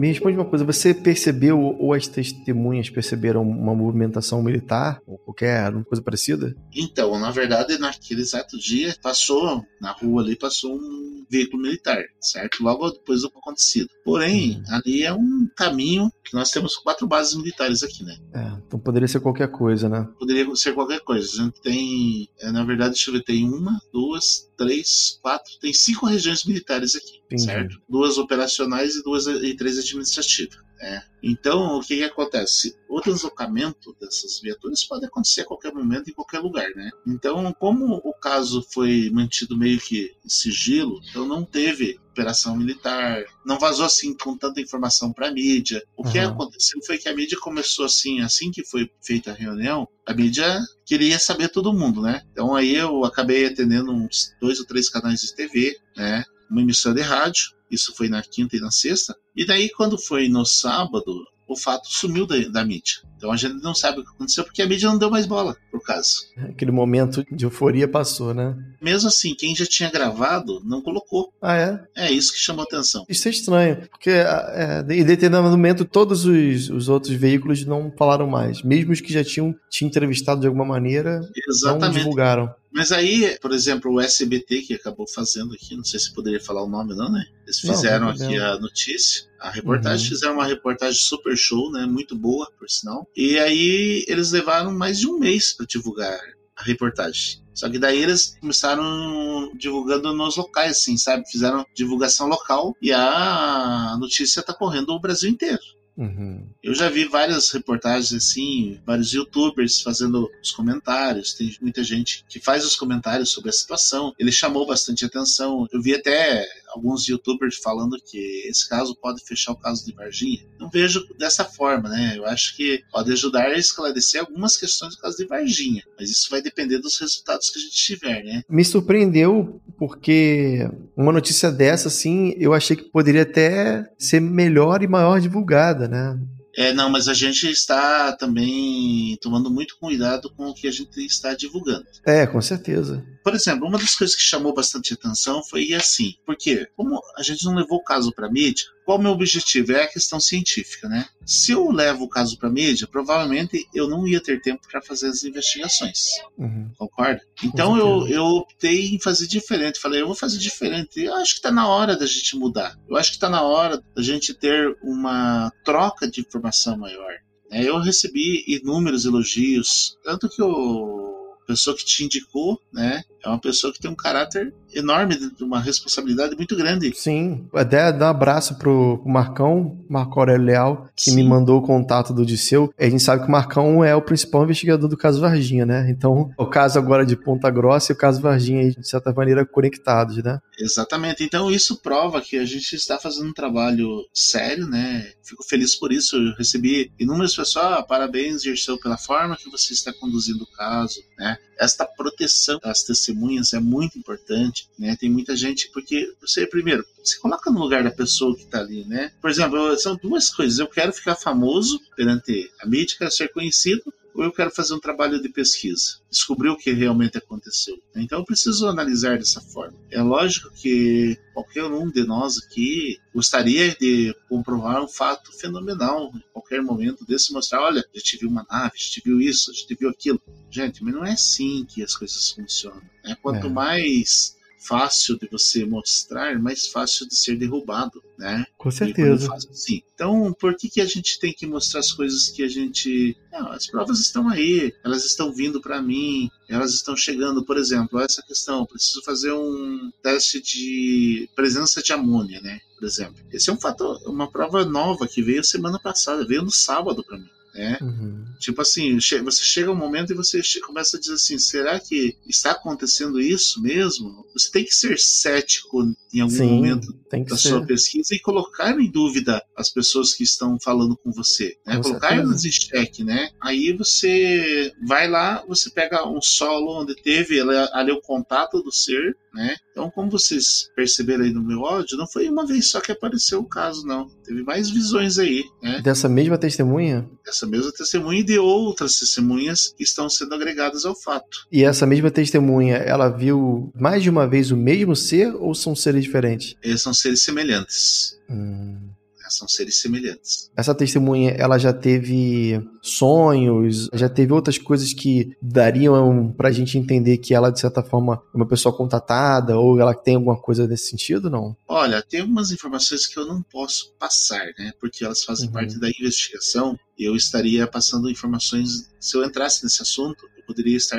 [0.00, 5.70] Me responde uma coisa, você percebeu ou as testemunhas perceberam uma movimentação militar ou qualquer
[5.84, 6.56] coisa parecida?
[6.74, 12.64] Então, na verdade, naquele exato dia passou na rua ali passou um veículo militar, certo?
[12.64, 13.90] Logo depois do acontecido.
[14.04, 18.16] Porém, ali é um caminho que nós temos quatro bases militares aqui, né?
[18.32, 20.08] É, então poderia ser qualquer coisa, né?
[20.18, 21.28] Poderia ser qualquer coisa.
[21.28, 25.72] A gente tem, é, na verdade, deixa eu ver, tem uma, duas, três, quatro, tem
[25.72, 27.44] cinco regiões militares aqui, Entendi.
[27.44, 27.80] certo?
[27.88, 30.58] Duas operacionais e duas e três administrativas.
[30.80, 31.02] É.
[31.22, 32.74] Então, o que, que, acontece?
[32.88, 36.90] O deslocamento dessas viaturas pode acontecer a qualquer momento, em qualquer lugar, né?
[37.06, 43.22] Então, como o caso foi mantido meio que em sigilo, então não teve operação militar,
[43.44, 45.82] não vazou assim com tanta informação para a mídia.
[45.96, 46.12] O uhum.
[46.12, 50.14] que aconteceu foi que a mídia começou assim, assim que foi feita a reunião, a
[50.14, 52.22] mídia queria saber todo mundo, né?
[52.32, 56.24] Então aí eu acabei atendendo uns dois ou três canais de TV, né?
[56.50, 59.14] Uma emissora de rádio, isso foi na quinta e na sexta.
[59.34, 62.94] E daí, quando foi no sábado, o fato sumiu da, da, mídia.
[63.16, 65.56] Então a gente não sabe o que aconteceu porque a mídia não deu mais bola
[65.70, 66.26] pro caso.
[66.48, 68.56] Aquele momento de euforia passou, né?
[68.80, 71.32] Mesmo assim, quem já tinha gravado não colocou.
[71.42, 71.84] Ah, é?
[71.96, 73.04] É isso que chamou atenção.
[73.08, 78.28] Isso é estranho, porque é, em determinado momento todos os, os outros veículos não falaram
[78.28, 78.62] mais.
[78.62, 81.82] Mesmo os que já tinham te entrevistado de alguma maneira, Exatamente.
[81.82, 82.54] não divulgaram.
[82.72, 86.62] Mas aí, por exemplo, o SBT que acabou fazendo aqui, não sei se poderia falar
[86.62, 87.24] o nome não, né?
[87.44, 90.14] Eles fizeram não, aqui a notícia, a reportagem, uhum.
[90.14, 91.84] fizeram uma reportagem super show, né?
[91.84, 93.08] Muito boa, por sinal.
[93.16, 96.18] E aí eles levaram mais de um mês para divulgar
[96.56, 97.40] a reportagem.
[97.52, 101.28] Só que daí eles começaram divulgando nos locais, assim, sabe?
[101.30, 105.60] Fizeram divulgação local e a notícia tá correndo o Brasil inteiro.
[106.00, 106.48] Uhum.
[106.62, 111.34] Eu já vi várias reportagens assim, vários youtubers fazendo os comentários.
[111.34, 114.14] Tem muita gente que faz os comentários sobre a situação.
[114.18, 115.68] Ele chamou bastante atenção.
[115.70, 120.40] Eu vi até alguns youtubers falando que esse caso pode fechar o caso de Varginha.
[120.58, 122.14] Não vejo dessa forma, né?
[122.16, 126.28] Eu acho que pode ajudar a esclarecer algumas questões do caso de Varginha, mas isso
[126.30, 128.42] vai depender dos resultados que a gente tiver, né?
[128.48, 134.86] Me surpreendeu porque uma notícia dessa, assim, eu achei que poderia até ser melhor e
[134.88, 136.18] maior divulgada, né?
[136.56, 140.98] É, não, mas a gente está também tomando muito cuidado com o que a gente
[141.04, 141.86] está divulgando.
[142.04, 143.04] É, com certeza.
[143.22, 147.44] Por exemplo, uma das coisas que chamou bastante atenção foi assim, porque como a gente
[147.44, 149.72] não levou o caso para mídia, qual o meu objetivo?
[149.72, 151.06] É a questão científica, né?
[151.24, 155.08] Se eu levo o caso para mídia, provavelmente eu não ia ter tempo para fazer
[155.08, 156.06] as investigações.
[156.36, 156.72] Uhum.
[156.76, 157.20] Concorda?
[157.44, 159.78] Então eu, eu optei em fazer diferente.
[159.78, 161.00] Falei, eu vou fazer diferente.
[161.00, 162.76] Eu acho que está na hora da gente mudar.
[162.88, 167.12] Eu acho que está na hora da gente ter uma troca de informação maior.
[167.52, 171.10] É, eu recebi inúmeros elogios, tanto que o
[171.50, 176.36] pessoa que te indicou, né, é uma pessoa que tem um caráter enorme, uma responsabilidade
[176.36, 176.92] muito grande.
[176.94, 181.16] Sim, até dar um abraço pro, Marcão, Marco Aurélio Leal, que Sim.
[181.16, 182.72] me mandou o contato do Disseu.
[182.78, 185.90] A gente sabe que o Marcão é o principal investigador do caso Varginha, né?
[185.90, 190.22] Então, o caso agora de Ponta Grossa e o caso Varginha, de certa maneira, conectados,
[190.22, 190.38] né?
[190.58, 191.24] Exatamente.
[191.24, 195.10] Então, isso prova que a gente está fazendo um trabalho sério, né?
[195.22, 196.16] Fico feliz por isso.
[196.16, 201.00] Eu recebi inúmeras pessoas, ah, parabéns, Dirceu, pela forma que você está conduzindo o caso,
[201.18, 201.36] né?
[201.58, 204.96] Esta proteção das testemunhas é muito importante, né?
[204.98, 208.84] Tem muita gente, porque você, primeiro, se coloca no lugar da pessoa que está ali,
[208.84, 209.12] né?
[209.20, 210.58] Por exemplo, são duas coisas.
[210.58, 213.82] Eu quero ficar famoso perante a mídia, quero ser conhecido,
[214.14, 217.80] ou eu quero fazer um trabalho de pesquisa, descobrir o que realmente aconteceu.
[217.94, 219.76] Então eu preciso analisar dessa forma.
[219.90, 226.22] É lógico que qualquer um de nós aqui gostaria de comprovar um fato fenomenal em
[226.32, 229.54] qualquer momento desse mostrar, olha, a gente viu uma nave, a gente viu isso, a
[229.54, 230.20] gente viu aquilo.
[230.50, 232.82] Gente, mas não é assim que as coisas funcionam.
[233.04, 233.16] Né?
[233.22, 233.50] Quanto é.
[233.50, 238.44] mais fácil de você mostrar, mais fácil de ser derrubado, né?
[238.58, 239.32] Com certeza.
[239.34, 239.82] Assim.
[239.94, 243.16] Então, por que, que a gente tem que mostrar as coisas que a gente.
[243.32, 247.44] Não, as provas estão aí, elas estão vindo para mim, elas estão chegando.
[247.44, 252.60] Por exemplo, essa questão, preciso fazer um teste de presença de amônia, né?
[252.78, 253.16] Por exemplo.
[253.32, 257.18] Esse é um fator, uma prova nova que veio semana passada, veio no sábado para
[257.18, 257.78] mim né?
[257.80, 258.24] Uhum.
[258.38, 262.52] Tipo assim, você chega um momento e você começa a dizer assim, será que está
[262.52, 264.26] acontecendo isso mesmo?
[264.32, 267.48] Você tem que ser cético em algum Sim, momento da ser.
[267.48, 271.76] sua pesquisa e colocar em dúvida as pessoas que estão falando com você, né?
[271.76, 273.30] Com colocar elas em xeque, né?
[273.40, 278.72] Aí você vai lá, você pega um solo onde teve ali, ali o contato do
[278.72, 279.56] ser, né?
[279.70, 283.40] Então, como vocês perceberam aí no meu áudio, não foi uma vez só que apareceu
[283.40, 284.08] o caso, não.
[284.24, 285.80] Teve mais visões aí, né?
[285.80, 287.08] Dessa mesma testemunha?
[287.24, 291.46] Dessa mesma testemunha e de outras testemunhas que estão sendo agregadas ao fato.
[291.50, 295.74] E essa mesma testemunha, ela viu mais de uma vez o mesmo ser ou são
[295.74, 296.56] seres diferentes?
[296.62, 298.18] Eles são seres semelhantes.
[298.28, 298.90] Hum
[299.30, 300.50] são seres semelhantes.
[300.56, 307.18] Essa testemunha, ela já teve sonhos, já teve outras coisas que dariam pra gente entender
[307.18, 310.90] que ela, de certa forma, é uma pessoa contatada ou ela tem alguma coisa nesse
[310.90, 311.56] sentido, não?
[311.68, 314.72] Olha, tem algumas informações que eu não posso passar, né?
[314.80, 315.52] Porque elas fazem uhum.
[315.52, 316.78] parte da investigação.
[316.98, 320.98] Eu estaria passando informações, se eu entrasse nesse assunto, poderia estar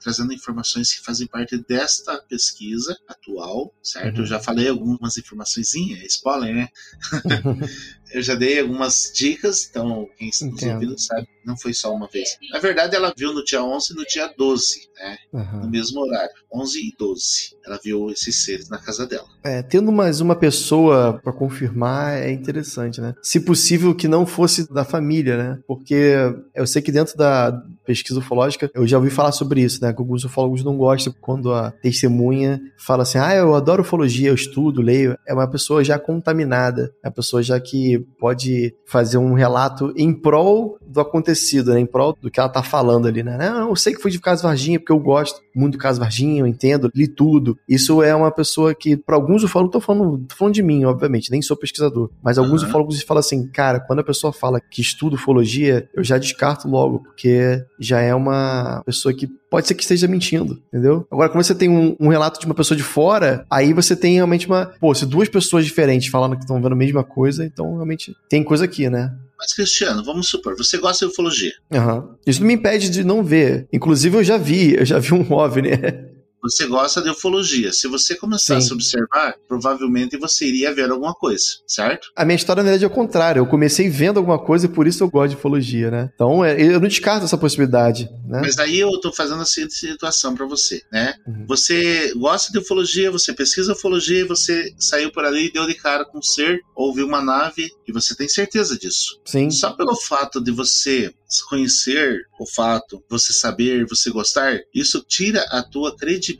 [0.00, 4.16] trazendo informações que fazem parte desta pesquisa atual, certo?
[4.16, 4.22] Uhum.
[4.22, 6.68] Eu já falei algumas informações, spoiler, né?
[8.10, 12.08] eu já dei algumas dicas, então quem está nos ouvindo sabe, não foi só uma
[12.08, 12.38] vez.
[12.50, 15.18] Na verdade, ela viu no dia 11 e no dia 12, né?
[15.32, 15.60] Uhum.
[15.60, 17.56] No mesmo horário, 11 e 12.
[17.64, 19.26] Ela viu esses seres na casa dela.
[19.44, 23.14] É, tendo mais uma pessoa para confirmar é interessante, né?
[23.22, 25.58] Se possível que não fosse da família, né?
[25.66, 26.14] Porque
[26.54, 29.92] eu sei que dentro da pesquisa ufológica, eu já ouvi falar sobre isso, né?
[29.92, 34.34] Que alguns ufólogos não gostam quando a testemunha fala assim: ah, eu adoro ufologia, eu
[34.34, 35.16] estudo, leio.
[35.26, 40.12] É uma pessoa já contaminada, é uma pessoa já que pode fazer um relato em
[40.12, 41.80] prol do acontecido, né?
[41.80, 43.36] Em prol do que ela tá falando ali, né?
[43.36, 46.40] Não, eu sei que foi de Caso Varginha porque eu gosto muito do Caso Varginha,
[46.40, 47.58] eu entendo, li tudo.
[47.68, 51.30] Isso é uma pessoa que, para alguns ufólogos, tô falando, tô falando de mim, obviamente,
[51.30, 52.68] nem sou pesquisador, mas alguns uhum.
[52.68, 57.00] ufólogos falam assim, cara, quando a pessoa fala que estuda ufologia, eu já descarto logo,
[57.00, 61.06] porque já é uma pessoa que pode ser que esteja mentindo, entendeu?
[61.10, 64.14] Agora, quando você tem um, um, relato de uma pessoa de fora, aí você tem
[64.14, 64.66] realmente uma.
[64.80, 68.42] Pô, se duas pessoas diferentes falando que estão vendo a mesma coisa, então realmente tem
[68.42, 69.14] coisa aqui, né?
[69.38, 71.52] Mas, Cristiano, vamos supor, você gosta de ufologia.
[71.70, 72.08] Uhum.
[72.26, 73.68] Isso não me impede de não ver.
[73.72, 76.15] Inclusive, eu já vi, eu já vi um OVNI.
[76.50, 77.72] Você gosta de ufologia.
[77.72, 78.72] Se você começasse Sim.
[78.72, 82.08] a observar, provavelmente você iria ver alguma coisa, certo?
[82.14, 83.40] A minha história, na verdade, é o contrário.
[83.40, 86.10] Eu comecei vendo alguma coisa e por isso eu gosto de ufologia, né?
[86.14, 88.40] Então, é, eu não descarto essa possibilidade, né?
[88.40, 91.14] Mas aí eu tô fazendo a seguinte situação para você, né?
[91.26, 91.46] Uhum.
[91.46, 95.74] Você gosta de ufologia, você pesquisa ufologia e você saiu por ali e deu de
[95.74, 99.20] cara com um ser, ouviu uma nave e você tem certeza disso.
[99.24, 99.50] Sim.
[99.50, 101.12] Só pelo fato de você
[101.48, 106.35] conhecer o fato, você saber, você gostar, isso tira a tua credibilidade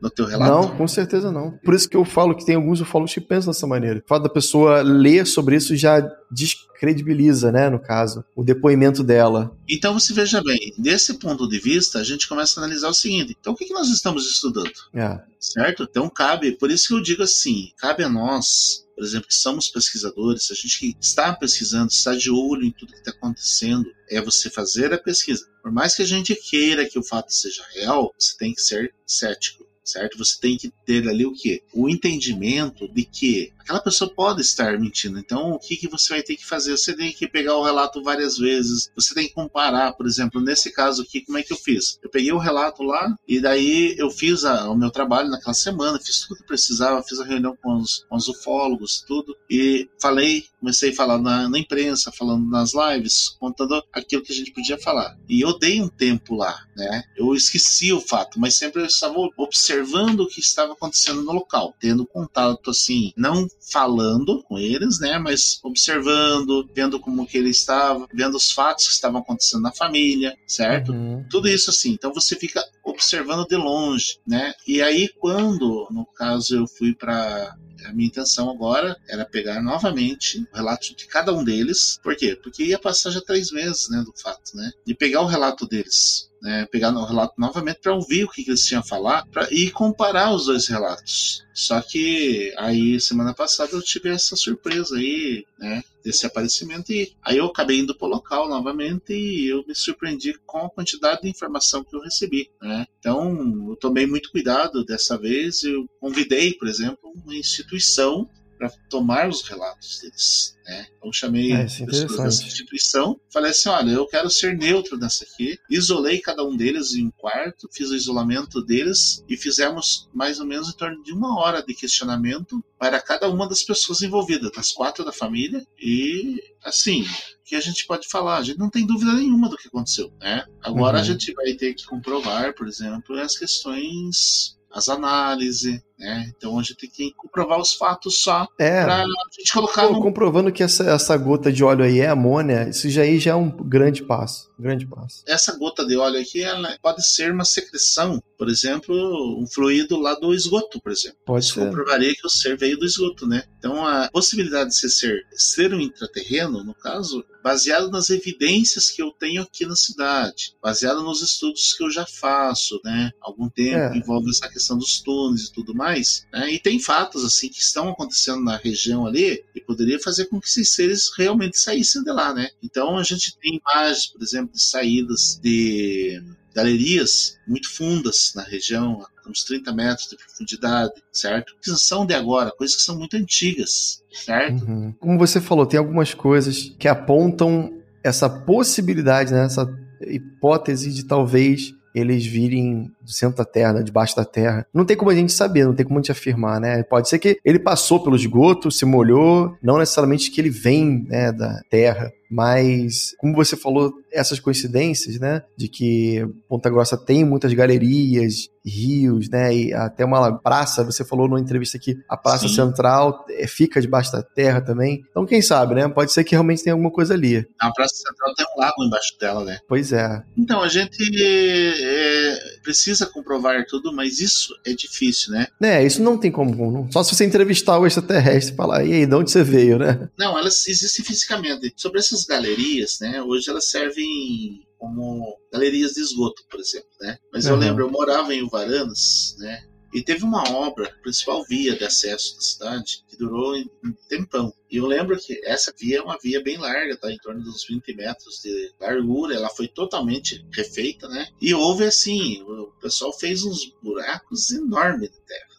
[0.00, 0.52] no teu relato?
[0.52, 1.52] Não, com certeza não.
[1.64, 4.00] Por isso que eu falo que tem alguns ufólogos que pensam dessa maneira.
[4.04, 6.00] O fato da pessoa ler sobre isso já
[6.30, 9.56] descredibiliza, né, no caso, o depoimento dela.
[9.68, 13.36] Então você veja bem, desse ponto de vista, a gente começa a analisar o seguinte:
[13.38, 14.72] então o que, que nós estamos estudando?
[14.94, 15.20] É.
[15.38, 15.86] Certo?
[15.88, 19.68] Então cabe, por isso que eu digo assim, cabe a nós por exemplo, que somos
[19.68, 24.20] pesquisadores, a gente que está pesquisando, está de olho em tudo que está acontecendo, é
[24.20, 25.46] você fazer a pesquisa.
[25.62, 28.94] Por mais que a gente queira que o fato seja real, você tem que ser
[29.06, 30.18] cético certo?
[30.18, 31.62] Você tem que ter ali o quê?
[31.74, 35.18] O entendimento de que aquela pessoa pode estar mentindo.
[35.18, 36.76] Então, o que, que você vai ter que fazer?
[36.76, 40.72] Você tem que pegar o relato várias vezes, você tem que comparar, por exemplo, nesse
[40.72, 41.98] caso aqui, como é que eu fiz?
[42.02, 45.98] Eu peguei o relato lá e daí eu fiz a, o meu trabalho naquela semana,
[45.98, 50.44] fiz tudo que precisava, fiz a reunião com os, com os ufólogos, tudo, e falei,
[50.58, 54.78] comecei a falar na, na imprensa, falando nas lives, contando aquilo que a gente podia
[54.78, 55.16] falar.
[55.28, 57.04] E eu dei um tempo lá, né?
[57.16, 61.74] Eu esqueci o fato, mas sempre eu estava observando o que estava acontecendo no local,
[61.78, 68.06] tendo contato assim, não falando com eles, né, mas observando, vendo como que ele estava,
[68.12, 70.92] vendo os fatos que estavam acontecendo na família, certo?
[70.92, 71.24] Uhum.
[71.30, 71.92] Tudo isso assim.
[71.92, 74.52] Então você fica observando de longe, né?
[74.66, 80.38] E aí quando, no caso, eu fui para a minha intenção agora era pegar novamente
[80.52, 81.98] o relato de cada um deles.
[82.02, 82.38] Por quê?
[82.40, 84.70] Porque ia passar já três meses, né, do fato, né?
[84.86, 88.50] E pegar o relato deles né, pegar o relato novamente para ouvir o que, que,
[88.50, 91.44] eles tinham a falar pra, e comparar os dois relatos.
[91.54, 97.36] Só que aí, semana passada, eu tive essa surpresa aí, né, desse aparecimento, e aí
[97.36, 101.28] eu acabei indo para o local novamente e eu me surpreendi com a quantidade de
[101.28, 102.50] informação que eu recebi.
[102.60, 102.86] Né?
[102.98, 108.28] Então, eu tomei muito cuidado dessa vez, eu convidei, por exemplo, uma instituição
[108.62, 110.56] para tomar os relatos deles.
[110.64, 110.86] Né?
[110.96, 115.24] Então chamei é, é pessoas dessa instituição, falei assim, olha, eu quero ser neutro nessa
[115.24, 120.38] aqui, isolei cada um deles em um quarto, fiz o isolamento deles e fizemos mais
[120.38, 124.52] ou menos em torno de uma hora de questionamento para cada uma das pessoas envolvidas,
[124.52, 128.38] das quatro da família e assim, o que a gente pode falar?
[128.38, 130.44] A gente não tem dúvida nenhuma do que aconteceu, né?
[130.62, 131.02] Agora uhum.
[131.02, 136.32] a gente vai ter que comprovar, por exemplo, as questões as análises, né?
[136.36, 138.82] Então a gente tem que comprovar os fatos só é.
[138.82, 139.04] pra
[139.38, 139.86] gente colocar.
[139.86, 140.02] Pô, no...
[140.02, 143.34] Comprovando que essa, essa gota de óleo aí é amônia, isso já aí já é
[143.34, 144.50] um grande passo.
[144.58, 145.22] grande passo.
[145.26, 148.94] Essa gota de óleo aqui ela pode ser uma secreção, por exemplo,
[149.40, 151.18] um fluido lá do esgoto, por exemplo.
[151.24, 151.66] Pode isso ser.
[151.66, 153.44] comprovaria que o ser veio do esgoto, né?
[153.58, 159.10] Então a possibilidade de ser, ser um intraterreno, no caso, baseado nas evidências que eu
[159.10, 163.10] tenho aqui na cidade, baseado nos estudos que eu já faço, né?
[163.20, 163.96] Algum tempo é.
[163.96, 165.91] envolve essa questão dos túneis e tudo mais,
[166.32, 166.52] né?
[166.52, 170.48] E tem fatos assim que estão acontecendo na região ali e poderia fazer com que
[170.48, 172.50] esses seres realmente saíssem de lá, né?
[172.62, 176.22] Então a gente tem imagens, por exemplo, de saídas de
[176.54, 181.54] galerias muito fundas na região, uns 30 metros de profundidade, certo?
[181.62, 184.64] Que são de agora, coisas que são muito antigas, certo?
[184.64, 184.92] Uhum.
[184.98, 189.66] Como você falou, tem algumas coisas que apontam essa possibilidade, né, essa
[190.02, 194.66] hipótese de talvez eles virem do centro da Terra, né, debaixo da Terra.
[194.72, 196.82] Não tem como a gente saber, não tem como a gente afirmar, né?
[196.82, 201.32] Pode ser que ele passou pelo esgoto, se molhou, não necessariamente que ele vem né,
[201.32, 202.12] da Terra.
[202.32, 205.42] Mas, como você falou, essas coincidências, né?
[205.54, 209.54] De que Ponta Grossa tem muitas galerias, rios, né?
[209.54, 212.54] E até uma praça, você falou numa entrevista aqui, a Praça Sim.
[212.54, 215.02] Central é, fica debaixo da terra também.
[215.10, 215.88] Então, quem sabe, né?
[215.88, 217.46] Pode ser que realmente tenha alguma coisa ali.
[217.60, 219.58] A Praça Central tem um lago embaixo dela, né?
[219.68, 220.22] Pois é.
[220.36, 225.46] Então, a gente é, precisa comprovar tudo, mas isso é difícil, né?
[225.60, 226.88] É, isso não tem como.
[226.90, 230.08] Só se você entrevistar o extraterrestre e falar, e aí, de onde você veio, né?
[230.18, 231.72] Não, elas existem fisicamente.
[231.76, 233.22] Sobre essas galerias, né?
[233.22, 237.16] Hoje elas servem como galerias de esgoto, por exemplo, né?
[237.32, 237.52] Mas uhum.
[237.52, 239.64] eu lembro, eu morava em Uvaranas, né?
[239.94, 244.52] E teve uma obra, principal via de acesso da cidade, que durou um tempão.
[244.70, 247.12] E eu lembro que essa via é uma via bem larga, tá?
[247.12, 249.34] Em torno dos 20 metros de largura.
[249.34, 251.28] Ela foi totalmente refeita, né?
[251.38, 255.51] E houve assim, o pessoal fez uns buracos enormes de terra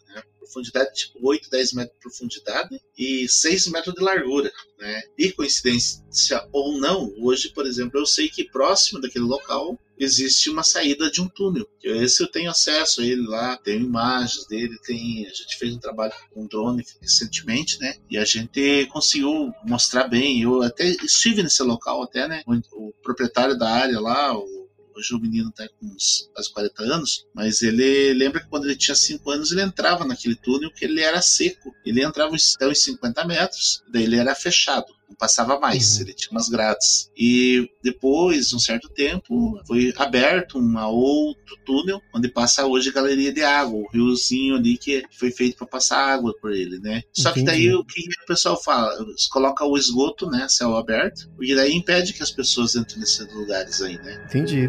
[0.54, 4.52] profundidade, tipo 8, 10 metros de profundidade e 6 metros de largura.
[4.78, 5.02] Né?
[5.18, 10.62] E coincidência ou não, hoje, por exemplo, eu sei que próximo daquele local existe uma
[10.62, 11.68] saída de um túnel.
[11.82, 15.78] Esse eu tenho acesso a ele lá, tenho imagens dele, tem, a gente fez um
[15.78, 17.96] trabalho com drone recentemente, né?
[18.10, 20.42] E a gente conseguiu mostrar bem.
[20.42, 22.42] Eu até estive nesse local até, né?
[22.72, 24.63] O, proprietário da área lá, o
[24.96, 28.76] Hoje o menino está com uns quase 40 anos, mas ele lembra que quando ele
[28.76, 31.74] tinha 5 anos ele entrava naquele túnel que ele era seco.
[31.84, 36.02] Ele entrava até uns 50 metros, daí ele era fechado não passava mais, uhum.
[36.02, 37.10] ele tinha umas grades.
[37.16, 42.92] E depois, de um certo tempo, foi aberto um outro túnel, onde passa hoje a
[42.92, 47.02] galeria de água, o riozinho ali que foi feito para passar água por ele, né?
[47.12, 47.40] Só Entendi.
[47.40, 48.92] que daí o que o pessoal fala?
[49.30, 53.80] Coloca o esgoto, né, céu aberto, porque daí impede que as pessoas entrem nesses lugares
[53.80, 54.24] aí, né?
[54.26, 54.68] Entendi.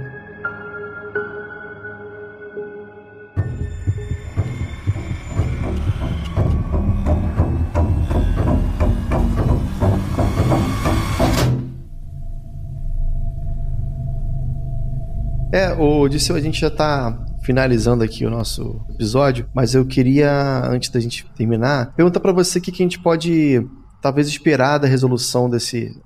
[15.55, 20.29] É, o Disseu, a gente já tá finalizando aqui o nosso episódio, mas eu queria,
[20.65, 23.65] antes da gente terminar, perguntar para você o que, que a gente pode
[24.01, 25.97] talvez esperar da resolução desse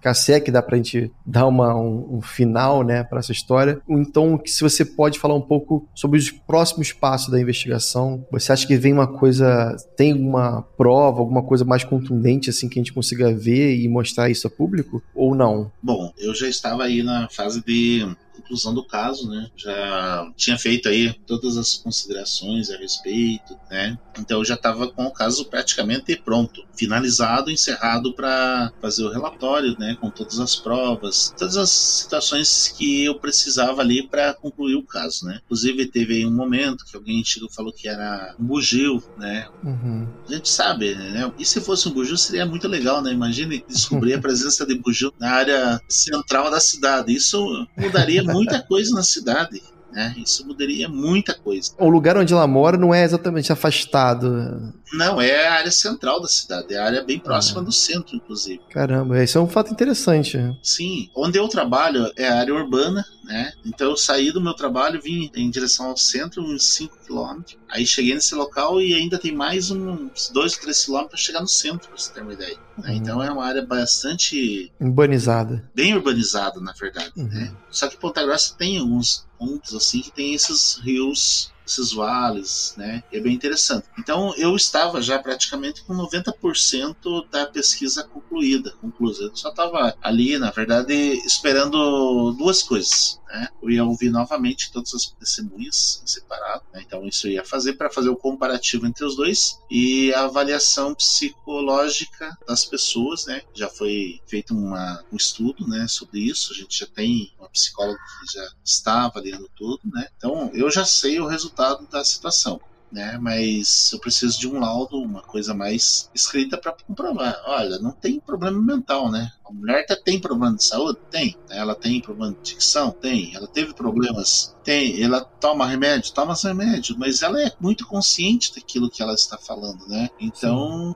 [0.45, 3.82] que dá pra gente dar uma, um, um final, né, para essa história.
[3.89, 8.24] Então, se você pode falar um pouco sobre os próximos passos da investigação.
[8.32, 12.80] Você acha que vem uma coisa, tem uma prova, alguma coisa mais contundente assim que
[12.80, 15.72] a gente consiga ver e mostrar isso a público ou não?
[15.82, 18.08] Bom, eu já estava aí na fase de
[18.40, 19.50] conclusão do caso, né?
[19.56, 23.98] Já tinha feito aí todas as considerações a respeito, né?
[24.18, 29.76] Então eu já estava com o caso praticamente pronto, finalizado, encerrado para fazer o relatório,
[29.80, 29.98] né?
[30.00, 35.26] Com todas as provas, todas as situações que eu precisava ali para concluir o caso,
[35.26, 35.40] né?
[35.46, 39.48] Inclusive teve aí um momento que alguém chegou falou que era um bugio, né?
[39.64, 40.08] Uhum.
[40.28, 41.32] A gente sabe, né?
[41.38, 43.12] E se fosse um bugio seria muito legal, né?
[43.12, 47.14] Imagine descobrir a presença de bugio na área central da cidade.
[47.14, 49.61] Isso mudaria muita coisa na cidade.
[49.91, 50.15] Né?
[50.17, 51.71] Isso mudaria muita coisa.
[51.77, 54.71] O lugar onde ela mora não é exatamente afastado.
[54.93, 57.63] Não, é a área central da cidade, é a área bem próxima ah.
[57.63, 58.61] do centro, inclusive.
[58.69, 60.38] Caramba, isso é um fato interessante.
[60.61, 63.53] Sim, onde eu trabalho é a área urbana, né?
[63.63, 67.57] Então eu saí do meu trabalho, vim em direção ao centro, uns 5 quilômetros.
[67.69, 71.47] Aí cheguei nesse local e ainda tem mais uns 2, 3 quilômetros para chegar no
[71.47, 72.57] centro, pra você ter uma ideia.
[72.75, 72.89] Né?
[72.89, 72.95] Uhum.
[72.95, 74.71] Então é uma área bastante.
[74.80, 75.63] Urbanizada.
[75.75, 77.11] Bem urbanizada, na verdade.
[77.15, 77.27] Uhum.
[77.27, 77.55] Né?
[77.69, 83.03] Só que Ponta Grossa tem alguns pontos assim que tem esses rios esses vales, né?
[83.11, 83.88] É bem interessante.
[83.97, 89.25] Então eu estava já praticamente com 90% da pesquisa concluída, concluída.
[89.25, 90.93] Eu só estava ali, na verdade,
[91.25, 93.18] esperando duas coisas.
[93.30, 93.47] Né?
[93.61, 96.84] Eu ia ouvir novamente todas as testemunhas separado, né?
[96.86, 100.95] então isso eu ia fazer para fazer o comparativo entre os dois e a avaliação
[100.95, 103.41] psicológica das pessoas, né?
[103.53, 106.53] Já foi feito uma, um estudo, né, sobre isso.
[106.53, 110.07] A gente já tem uma psicóloga que já está avaliando tudo, né?
[110.17, 112.59] Então eu já sei o resultado da situação.
[112.92, 117.40] Né, mas eu preciso de um laudo, uma coisa mais escrita para comprovar.
[117.46, 119.32] Olha, não tem problema mental, né?
[119.48, 120.98] A mulher tem problema de saúde?
[121.12, 121.36] Tem.
[121.50, 122.90] Ela tem problema de dicção?
[122.92, 123.36] Tem.
[123.36, 128.88] Ela teve problemas tem, ela toma remédio, toma remédio, mas ela é muito consciente daquilo
[128.88, 130.12] que ela está falando, né?
[130.20, 130.96] Então,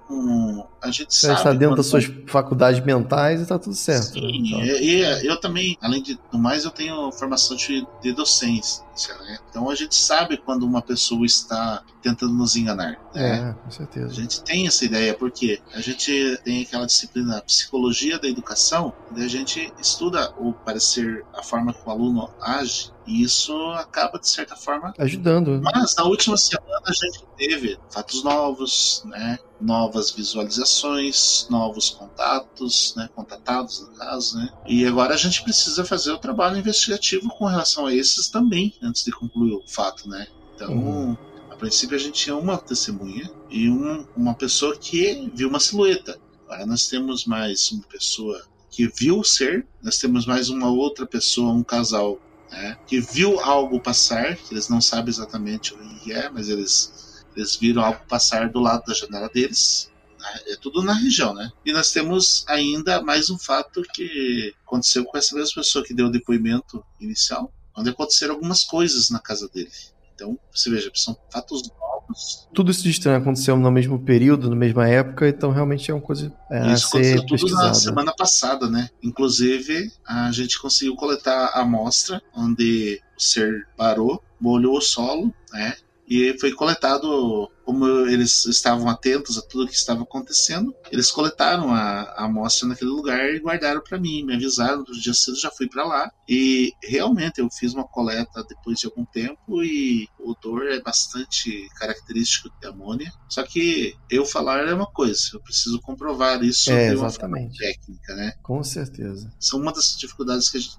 [0.80, 1.40] a gente Você sabe.
[1.40, 4.14] está dentro das suas faculdades mentais e está tudo certo.
[4.14, 4.64] Sim, então.
[4.64, 8.84] e, e, eu também, além de do mais, eu tenho formação de, de docência,
[9.22, 9.40] né?
[9.50, 13.00] Então a gente sabe quando uma pessoa está tentando nos enganar.
[13.16, 13.50] Né?
[13.50, 14.08] É, com certeza.
[14.08, 19.24] A gente tem essa ideia, porque a gente tem aquela disciplina psicologia da educação, onde
[19.24, 24.28] a gente estuda o parecer, a forma que o aluno age e isso acaba, de
[24.30, 25.62] certa forma, ajudando.
[25.62, 29.40] Mas na última semana a gente teve fatos novos, né?
[29.60, 33.10] novas visualizações, novos contatos, né?
[33.16, 34.38] contatados no caso.
[34.38, 34.50] Né?
[34.68, 39.04] E agora a gente precisa fazer o trabalho investigativo com relação a esses também, antes
[39.04, 40.08] de concluir o fato.
[40.08, 40.28] Né?
[40.56, 40.74] Então.
[40.74, 41.18] Uhum.
[41.64, 46.20] Princípio a gente tinha uma testemunha e um, uma pessoa que viu uma silhueta.
[46.44, 51.06] Agora nós temos mais uma pessoa que viu o ser, nós temos mais uma outra
[51.06, 52.20] pessoa, um casal
[52.52, 57.24] né, que viu algo passar, que eles não sabem exatamente o que é, mas eles,
[57.34, 59.90] eles viram algo passar do lado da janela deles.
[60.20, 61.50] Né, é tudo na região, né?
[61.66, 66.08] E nós temos ainda mais um fato que aconteceu com essa mesma pessoa que deu
[66.08, 69.72] o depoimento inicial, onde aconteceram algumas coisas na casa dele.
[70.14, 72.48] Então, você veja, são fatos novos.
[72.54, 76.02] Tudo isso de estranho aconteceu no mesmo período, na mesma época, então realmente é uma
[76.02, 78.90] coisa é, Isso aconteceu tudo na semana passada, né?
[79.02, 85.76] Inclusive, a gente conseguiu coletar a amostra onde o ser parou, molhou o solo, né?
[86.08, 92.02] E foi coletado como eles estavam atentos a tudo que estava acontecendo, eles coletaram a,
[92.02, 95.68] a amostra naquele lugar e guardaram para mim, me avisaram, do dia cedo já fui
[95.68, 100.64] para lá e realmente eu fiz uma coleta depois de algum tempo e o odor
[100.68, 106.44] é bastante característico de amônia, só que eu falar é uma coisa, eu preciso comprovar
[106.44, 108.34] isso é, de uma forma técnica, né?
[108.42, 109.32] Com certeza.
[109.40, 110.78] São uma das dificuldades que a gente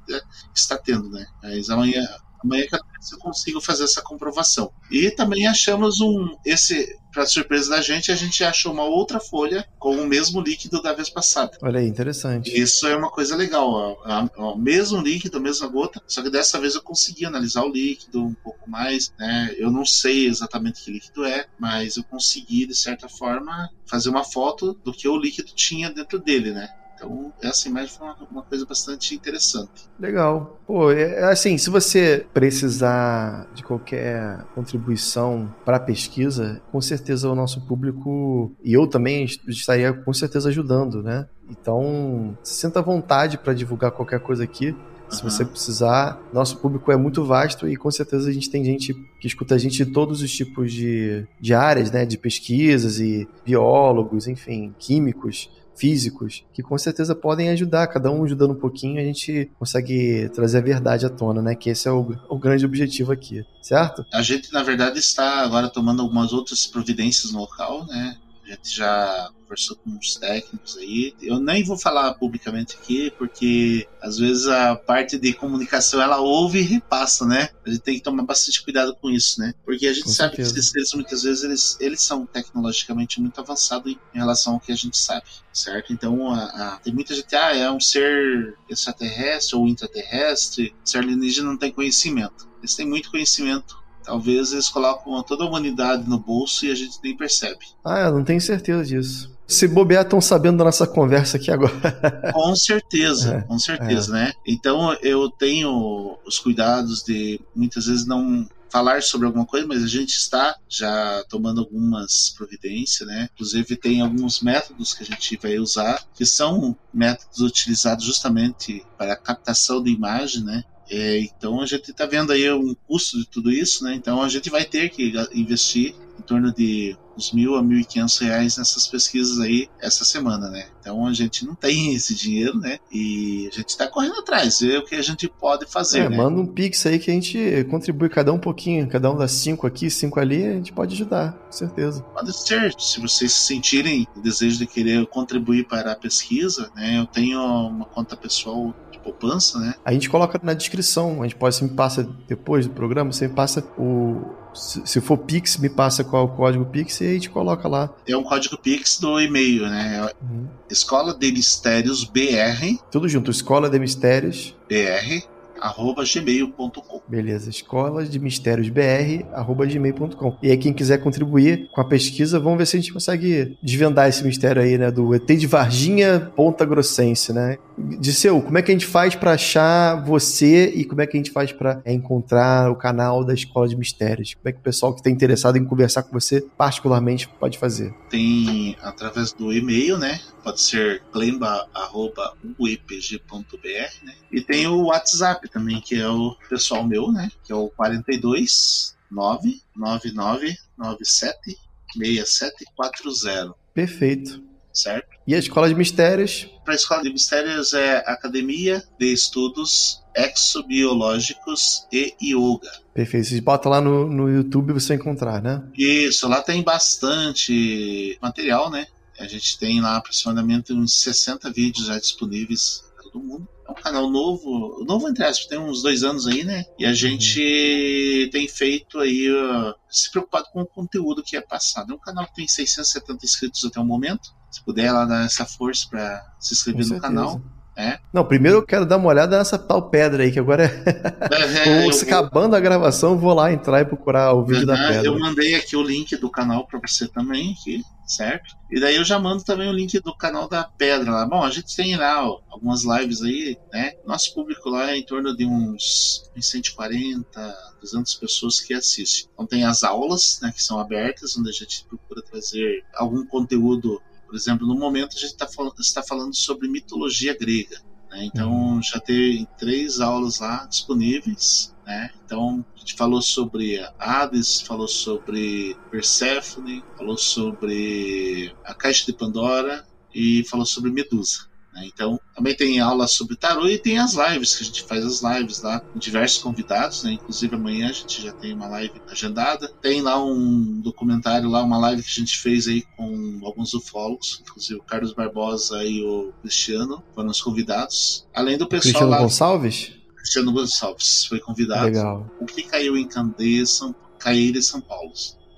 [0.54, 1.26] está tendo, né?
[1.42, 2.06] Mas amanhã
[2.44, 4.70] Amanhã eu consigo fazer essa comprovação.
[4.90, 6.36] E também achamos um.
[6.44, 10.82] Esse, para surpresa da gente, a gente achou uma outra folha com o mesmo líquido
[10.82, 11.56] da vez passada.
[11.62, 12.50] Olha aí, interessante.
[12.50, 13.96] Isso é uma coisa legal.
[14.36, 18.24] O mesmo líquido, a mesma gota, só que dessa vez eu consegui analisar o líquido
[18.24, 19.12] um pouco mais.
[19.18, 19.54] Né?
[19.56, 24.24] Eu não sei exatamente que líquido é, mas eu consegui, de certa forma, fazer uma
[24.24, 26.68] foto do que o líquido tinha dentro dele, né?
[27.04, 29.88] Então, essa imagem foi uma, uma coisa bastante interessante.
[29.98, 30.58] Legal.
[30.66, 37.28] Pô, é, é assim, se você precisar de qualquer contribuição para a pesquisa, com certeza
[37.28, 41.26] o nosso público e eu também estaria com certeza ajudando, né?
[41.48, 44.74] Então, se sinta à vontade para divulgar qualquer coisa aqui.
[45.10, 45.30] Se uhum.
[45.30, 49.26] você precisar, nosso público é muito vasto e com certeza a gente tem gente que
[49.26, 52.06] escuta a gente de todos os tipos de, de áreas, né?
[52.06, 58.52] De pesquisas e biólogos, enfim, químicos físicos, que com certeza podem ajudar, cada um ajudando
[58.52, 61.54] um pouquinho, a gente consegue trazer a verdade à tona, né?
[61.54, 64.04] Que esse é o, o grande objetivo aqui, certo?
[64.12, 68.16] A gente, na verdade, está agora tomando algumas outras providências no local, né?
[68.44, 71.14] A gente já conversou com os técnicos aí.
[71.22, 76.58] Eu nem vou falar publicamente aqui, porque às vezes a parte de comunicação ela ouve
[76.58, 77.48] e repassa, né?
[77.64, 79.54] A gente tem que tomar bastante cuidado com isso, né?
[79.64, 80.52] Porque a gente Com sabe certeza.
[80.52, 84.60] que esses seres, muitas vezes eles, eles são tecnologicamente muito avançados em, em relação ao
[84.60, 85.92] que a gente sabe, certo?
[85.92, 86.44] Então a-
[86.74, 91.72] a- tem muita gente, ah, é um ser extraterrestre ou intraterrestre, ser alienígena não tem
[91.72, 92.48] conhecimento.
[92.58, 93.82] Eles têm muito conhecimento.
[94.02, 97.64] Talvez eles colocam toda a humanidade no bolso e a gente nem percebe.
[97.82, 99.33] Ah, eu não tenho certeza disso.
[99.46, 101.72] Se bobear, estão sabendo da nossa conversa aqui agora.
[102.32, 104.32] Com certeza, É, com certeza, né?
[104.46, 109.86] Então eu tenho os cuidados de muitas vezes não falar sobre alguma coisa, mas a
[109.86, 113.28] gente está já tomando algumas providências, né?
[113.32, 119.12] Inclusive tem alguns métodos que a gente vai usar que são métodos utilizados justamente para
[119.12, 120.64] a captação de imagem, né?
[120.90, 123.94] É, então a gente está vendo aí um custo de tudo isso, né?
[123.94, 127.84] Então a gente vai ter que investir em torno de uns mil a mil e
[127.84, 130.66] quinhentos reais nessas pesquisas aí essa semana, né?
[130.80, 132.78] Então a gente não tem esse dinheiro, né?
[132.92, 136.16] E a gente está correndo atrás, ver o que a gente pode fazer, É, né?
[136.16, 139.66] manda um pix aí que a gente contribui cada um pouquinho, cada um dá cinco
[139.66, 142.02] aqui, cinco ali, a gente pode ajudar, com certeza.
[142.02, 146.98] Pode ser, se vocês se sentirem o desejo de querer contribuir para a pesquisa, né?
[146.98, 149.74] Eu tenho uma conta pessoal de poupança, né?
[149.84, 153.28] A gente coloca na descrição, a gente pode, você me passa depois do programa, você
[153.28, 154.22] me passa o.
[154.54, 157.90] Se for Pix, me passa qual é o código Pix e a gente coloca lá.
[158.06, 160.08] É um código Pix do e-mail, né?
[160.22, 160.46] Uhum.
[160.70, 164.54] Escola de Mistérios BR, Tudo junto, Escola de Mistérios.
[164.68, 165.26] BR,
[165.60, 167.02] arroba gmail.com.
[167.08, 170.36] Beleza, escola de mistérios br, arroba gmail.com.
[170.42, 174.08] E aí, quem quiser contribuir com a pesquisa, vamos ver se a gente consegue desvendar
[174.08, 174.90] esse mistério aí, né?
[174.90, 177.58] Do ET de Varginha Ponta Grossense, né?
[177.76, 181.20] Disseu, como é que a gente faz pra achar você e como é que a
[181.20, 184.34] gente faz pra é, encontrar o canal da Escola de Mistérios?
[184.34, 187.92] Como é que o pessoal que está interessado em conversar com você, particularmente, pode fazer?
[188.08, 190.20] Tem através do e-mail, né?
[190.42, 194.14] Pode ser glemba.uepg.br, né?
[194.30, 197.30] E tem o WhatsApp também, que é o pessoal meu, né?
[197.44, 201.56] Que é o 42 99997
[201.96, 204.42] 6740, Perfeito.
[204.72, 205.08] certo?
[205.26, 206.48] E a Escola de Mistérios?
[206.64, 212.70] Para a Escola de Mistérios é Academia de Estudos Exobiológicos e Yoga.
[212.92, 213.28] Perfeito.
[213.28, 215.62] Vocês botam lá no, no YouTube você vai encontrar, né?
[215.76, 218.88] Isso, lá tem bastante material, né?
[219.18, 223.48] A gente tem lá aproximadamente uns 60 vídeos já disponíveis para todo mundo.
[223.66, 226.64] É um canal novo, novo entre aspas, tem uns dois anos aí, né?
[226.78, 231.92] E a gente tem feito aí, uh, se preocupado com o conteúdo que é passado.
[231.92, 234.30] É um canal que tem 670 inscritos até o momento.
[234.50, 237.40] Se puder lá dar essa força para se inscrever no canal.
[237.76, 237.98] É.
[238.12, 241.68] Não, primeiro eu quero dar uma olhada nessa tal pedra aí, que agora é.
[241.68, 244.88] É, vou- acabando a gravação, eu vou lá entrar e procurar o vídeo da Aham,
[244.88, 245.06] pedra.
[245.06, 248.54] Eu mandei aqui o link do canal para você também, aqui, certo?
[248.70, 251.26] E daí eu já mando também o link do canal da Pedra lá.
[251.26, 253.92] Bom, a gente tem lá ó, algumas lives aí, né?
[254.04, 259.30] Nosso público lá é em torno de uns 140, 200 pessoas que assistem.
[259.32, 264.00] Então tem as aulas, né, que são abertas, onde a gente procura trazer algum conteúdo.
[264.26, 265.48] Por exemplo, no momento a gente tá
[265.78, 267.80] está falando sobre mitologia grega.
[268.10, 268.24] né?
[268.24, 271.73] Então já tem três aulas lá disponíveis.
[271.86, 272.10] Né?
[272.24, 279.84] Então a gente falou sobre Hades, falou sobre Perséfone, falou sobre a Caixa de Pandora
[280.14, 281.46] e falou sobre Medusa.
[281.74, 281.86] né?
[281.86, 285.20] Então também tem aula sobre tarô e tem as lives, que a gente faz as
[285.22, 287.12] lives lá com diversos convidados, né?
[287.12, 289.68] Inclusive amanhã a gente já tem uma live agendada.
[289.82, 294.40] Tem lá um documentário lá, uma live que a gente fez aí com alguns ufólogos,
[294.40, 298.26] inclusive o Carlos Barbosa e o Cristiano foram os convidados.
[298.32, 300.03] Além do pessoal Cristiano lá, Gonçalves?
[300.24, 301.84] Cristiano Gonçalves foi convidado.
[301.84, 302.26] Legal.
[302.40, 305.12] O que caiu em Candeias, São, Caíra e São Paulo,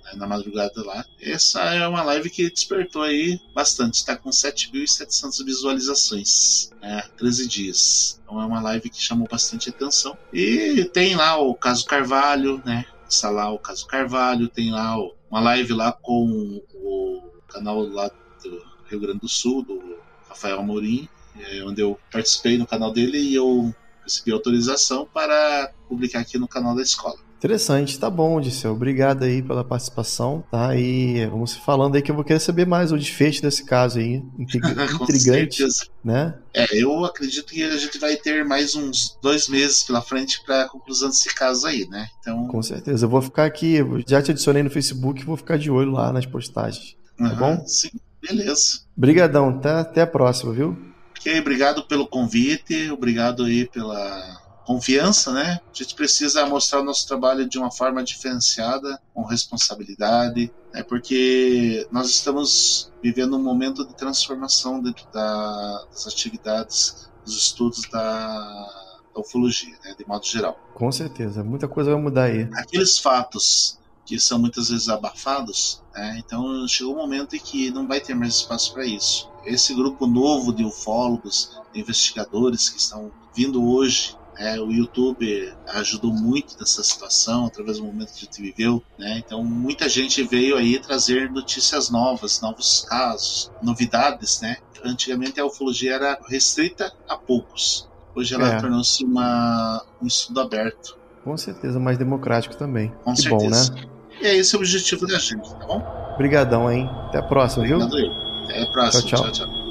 [0.05, 1.05] né, na madrugada lá.
[1.21, 8.21] Essa é uma live que despertou aí bastante, está com 7.700 visualizações, né, 13 dias.
[8.25, 10.19] Então é uma live que chamou bastante atenção.
[10.33, 12.85] E tem lá o caso Carvalho, né?
[13.09, 18.11] Está lá o caso Carvalho, tem lá o- uma live lá com o canal lá
[18.43, 19.97] do Rio Grande do Sul, do
[20.29, 23.73] Rafael Amorim, é, onde eu participei no canal dele e eu
[24.07, 27.17] recebi autorização para publicar aqui no canal da escola.
[27.39, 28.73] Interessante, tá bom, Odisseu.
[28.73, 30.75] Obrigado aí pela participação, tá?
[30.75, 34.23] E vamos falando aí que eu vou querer saber mais o desfecho desse caso aí.
[34.39, 35.63] Intrigante,
[36.03, 36.35] né?
[36.55, 40.63] É, eu acredito que a gente vai ter mais uns dois meses pela frente para
[40.63, 42.09] a conclusão desse caso aí, né?
[42.21, 43.05] Então, Com certeza.
[43.05, 43.79] Eu vou ficar aqui,
[44.09, 46.97] já te adicionei no Facebook, vou ficar de olho lá nas postagens.
[47.21, 47.67] aham, bom?
[47.67, 47.91] Sim,
[48.27, 48.81] beleza.
[48.97, 49.81] Brigadão, tá?
[49.81, 50.77] Até a próxima, viu?
[51.17, 55.61] Ok, obrigado pelo convite, obrigado aí pela confiança, né?
[55.73, 60.83] A gente precisa mostrar o nosso trabalho de uma forma diferenciada, com responsabilidade, né?
[60.83, 68.85] porque nós estamos vivendo um momento de transformação dentro da, das atividades, dos estudos da
[69.17, 70.59] da ufologia, né, de modo geral.
[70.75, 72.49] Com certeza, muita coisa vai mudar aí.
[72.53, 77.89] Aqueles fatos que são muitas vezes abafados, né, então chegou um momento em que não
[77.89, 79.29] vai ter mais espaço para isso.
[79.47, 86.13] Esse grupo novo de ufólogos, de investigadores que estão vindo hoje é, o YouTube ajudou
[86.13, 88.83] muito nessa situação, através do momento que a gente viveu.
[88.99, 89.23] Né?
[89.25, 94.41] Então, muita gente veio aí trazer notícias novas, novos casos, novidades.
[94.43, 94.59] Né?
[94.85, 97.89] Antigamente a ufologia era restrita a poucos.
[98.15, 98.61] Hoje ela é.
[98.61, 100.99] tornou-se um estudo aberto.
[101.25, 102.93] Com certeza, mais democrático também.
[103.05, 103.73] Com que certeza.
[103.73, 103.89] bom, né?
[104.21, 105.83] E é esse o objetivo da gente, tá bom?
[106.15, 106.89] Obrigadão, hein?
[107.09, 108.07] Até a próxima, Obrigado viu?
[108.07, 108.26] Eu.
[108.49, 109.03] Até a próxima.
[109.03, 109.31] tchau.
[109.31, 109.67] tchau, tchau.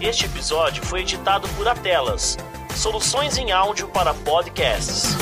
[0.00, 2.36] Este episódio foi editado por Atelas,
[2.76, 5.16] soluções em áudio para podcasts.